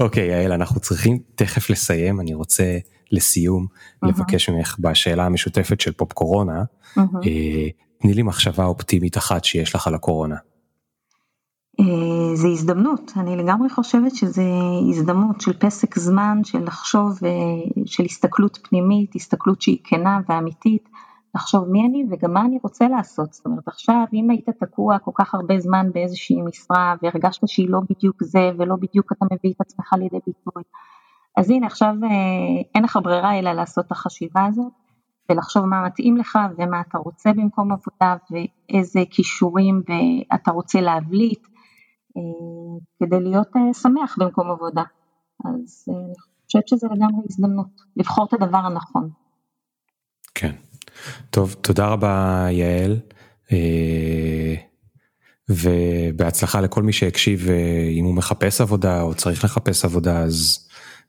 אוקיי 0.00 0.26
יעל 0.26 0.52
אנחנו 0.52 0.80
צריכים 0.80 1.18
תכף 1.34 1.70
לסיים 1.70 2.20
אני 2.20 2.34
רוצה 2.34 2.78
לסיום 3.12 3.66
לבקש 4.02 4.48
ממך 4.48 4.76
בשאלה 4.78 5.26
המשותפת 5.26 5.80
של 5.80 5.92
פופ 5.92 6.12
קורונה 6.12 6.64
אה, 6.98 7.68
תני 7.98 8.14
לי 8.14 8.22
מחשבה 8.22 8.64
אופטימית 8.64 9.16
אחת 9.16 9.44
שיש 9.44 9.74
לך 9.74 9.86
על 9.86 9.94
הקורונה. 9.94 10.36
אה, 11.80 12.36
זה 12.36 12.48
הזדמנות, 12.48 13.12
אני 13.16 13.36
לגמרי 13.36 13.70
חושבת 13.70 14.14
שזה 14.14 14.42
הזדמנות 14.90 15.40
של 15.40 15.52
פסק 15.52 15.98
זמן, 15.98 16.40
של 16.44 16.64
לחשוב, 16.64 17.18
אה, 17.24 17.30
של 17.86 18.04
הסתכלות 18.04 18.58
פנימית, 18.62 19.14
הסתכלות 19.14 19.62
שהיא 19.62 19.78
כנה 19.84 20.20
ואמיתית, 20.28 20.88
לחשוב 21.34 21.68
מי 21.68 21.86
אני 21.86 22.04
וגם 22.10 22.32
מה 22.32 22.40
אני 22.40 22.58
רוצה 22.62 22.88
לעשות, 22.88 23.32
זאת 23.32 23.46
אומרת 23.46 23.68
עכשיו 23.68 24.04
אם 24.12 24.30
היית 24.30 24.48
תקוע 24.48 24.98
כל 24.98 25.10
כך 25.14 25.34
הרבה 25.34 25.60
זמן 25.60 25.90
באיזושהי 25.94 26.42
משרה 26.42 26.94
והרגשת 27.02 27.48
שהיא 27.48 27.70
לא 27.70 27.80
בדיוק 27.90 28.24
זה 28.24 28.50
ולא 28.58 28.76
בדיוק 28.76 29.12
אתה 29.12 29.26
מביא 29.32 29.52
את 29.56 29.60
עצמך 29.60 29.92
לידי 29.92 30.18
ביטוי, 30.26 30.62
אז 31.36 31.50
הנה 31.50 31.66
עכשיו 31.66 31.94
אה, 32.04 32.08
אין 32.74 32.84
לך 32.84 32.98
ברירה 33.02 33.38
אלא 33.38 33.52
לעשות 33.52 33.86
את 33.86 33.92
החשיבה 33.92 34.46
הזאת 34.46 34.72
ולחשוב 35.30 35.64
מה 35.64 35.86
מתאים 35.86 36.16
לך 36.16 36.38
ומה 36.58 36.80
אתה 36.88 36.98
רוצה 36.98 37.32
במקום 37.32 37.72
עבודה 37.72 38.16
ואיזה 38.30 39.00
כישורים 39.10 39.82
אתה 40.34 40.50
רוצה 40.50 40.80
להבליט 40.80 41.46
אה, 42.16 42.22
כדי 43.00 43.20
להיות 43.20 43.56
אה, 43.56 43.74
שמח 43.74 44.16
במקום 44.18 44.50
עבודה. 44.50 44.82
אז 45.44 45.84
אני 45.88 46.14
חושבת 46.46 46.68
שזה 46.68 46.86
לגמרי 46.86 47.24
הזדמנות 47.30 47.66
לבחור 47.96 48.26
את 48.28 48.32
הדבר 48.32 48.58
הנכון. 48.58 49.10
כן. 50.34 50.52
טוב, 51.30 51.54
תודה 51.54 51.88
רבה 51.88 52.46
יעל. 52.50 53.00
ובהצלחה 55.48 56.60
לכל 56.60 56.82
מי 56.82 56.92
שהקשיב 56.92 57.48
אם 57.98 58.04
הוא 58.04 58.14
מחפש 58.14 58.60
עבודה 58.60 59.02
או 59.02 59.14
צריך 59.14 59.44
לחפש 59.44 59.84
עבודה 59.84 60.22
אז 60.22 60.65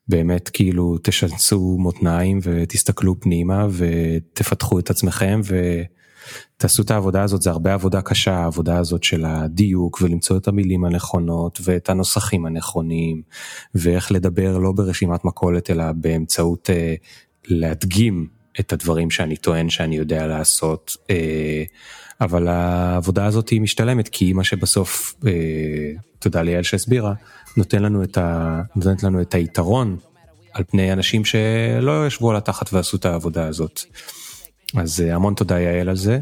באמת 0.09 0.49
כאילו 0.49 0.97
תשנסו 1.03 1.77
מותניים 1.79 2.39
ותסתכלו 2.43 3.19
פנימה 3.19 3.67
ותפתחו 3.71 4.79
את 4.79 4.89
עצמכם 4.89 5.41
ותעשו 6.55 6.83
את 6.83 6.91
העבודה 6.91 7.23
הזאת. 7.23 7.41
זה 7.41 7.49
הרבה 7.49 7.73
עבודה 7.73 8.01
קשה 8.01 8.33
העבודה 8.33 8.77
הזאת 8.77 9.03
של 9.03 9.25
הדיוק 9.25 10.01
ולמצוא 10.01 10.37
את 10.37 10.47
המילים 10.47 10.85
הנכונות 10.85 11.59
ואת 11.63 11.89
הנוסחים 11.89 12.45
הנכונים 12.45 13.21
ואיך 13.75 14.11
לדבר 14.11 14.57
לא 14.57 14.71
ברשימת 14.71 15.25
מכולת 15.25 15.69
אלא 15.69 15.91
באמצעות 15.91 16.69
אה, 16.69 16.95
להדגים 17.47 18.36
את 18.59 18.73
הדברים 18.73 19.11
שאני 19.11 19.37
טוען 19.37 19.69
שאני 19.69 19.97
יודע 19.97 20.27
לעשות. 20.27 20.97
אה, 21.09 21.63
אבל 22.21 22.47
העבודה 22.47 23.25
הזאת 23.25 23.49
היא 23.49 23.61
משתלמת 23.61 24.09
כי 24.09 24.33
מה 24.33 24.43
שבסוף, 24.43 25.15
אה, 25.27 25.31
תודה 26.19 26.41
ליאל 26.41 26.63
שהסבירה, 26.63 27.13
נותן 27.57 27.83
לנו 27.83 28.03
את 28.03 28.17
ה... 28.17 28.61
נותנת 28.75 29.03
לנו 29.03 29.21
את 29.21 29.33
היתרון 29.33 29.97
על 30.53 30.63
פני 30.63 30.93
אנשים 30.93 31.25
שלא 31.25 32.07
ישבו 32.07 32.29
על 32.29 32.35
התחת 32.35 32.73
ועשו 32.73 32.97
את 32.97 33.05
העבודה 33.05 33.47
הזאת. 33.47 33.81
אז 34.75 35.01
אה, 35.01 35.15
המון 35.15 35.33
תודה 35.33 35.59
יעל 35.59 35.89
על 35.89 35.95
זה. 35.95 36.19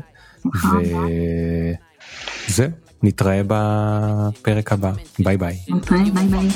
וזהו. 2.49 2.84
נתראה 3.02 3.40
בפרק 3.46 4.72
הבא, 4.72 4.92
ביי 5.18 5.36
ביי. 5.36 5.58
ביי 5.68 6.24
ביי. 6.28 6.50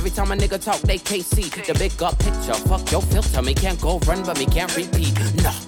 Every 0.00 0.10
time 0.10 0.30
a 0.32 0.36
nigga 0.36 0.58
talk, 0.58 0.80
they 0.90 0.96
can't 0.96 1.26
see 1.34 1.48
the 1.68 1.74
big 1.78 2.02
up 2.02 2.18
picture. 2.24 2.54
Fuck 2.68 2.90
your 2.90 3.02
filter, 3.02 3.42
me 3.42 3.52
can't 3.52 3.78
go 3.86 3.98
run, 4.08 4.22
but 4.26 4.38
me 4.38 4.46
can't 4.46 4.74
repeat. 4.74 5.12
No. 5.44 5.63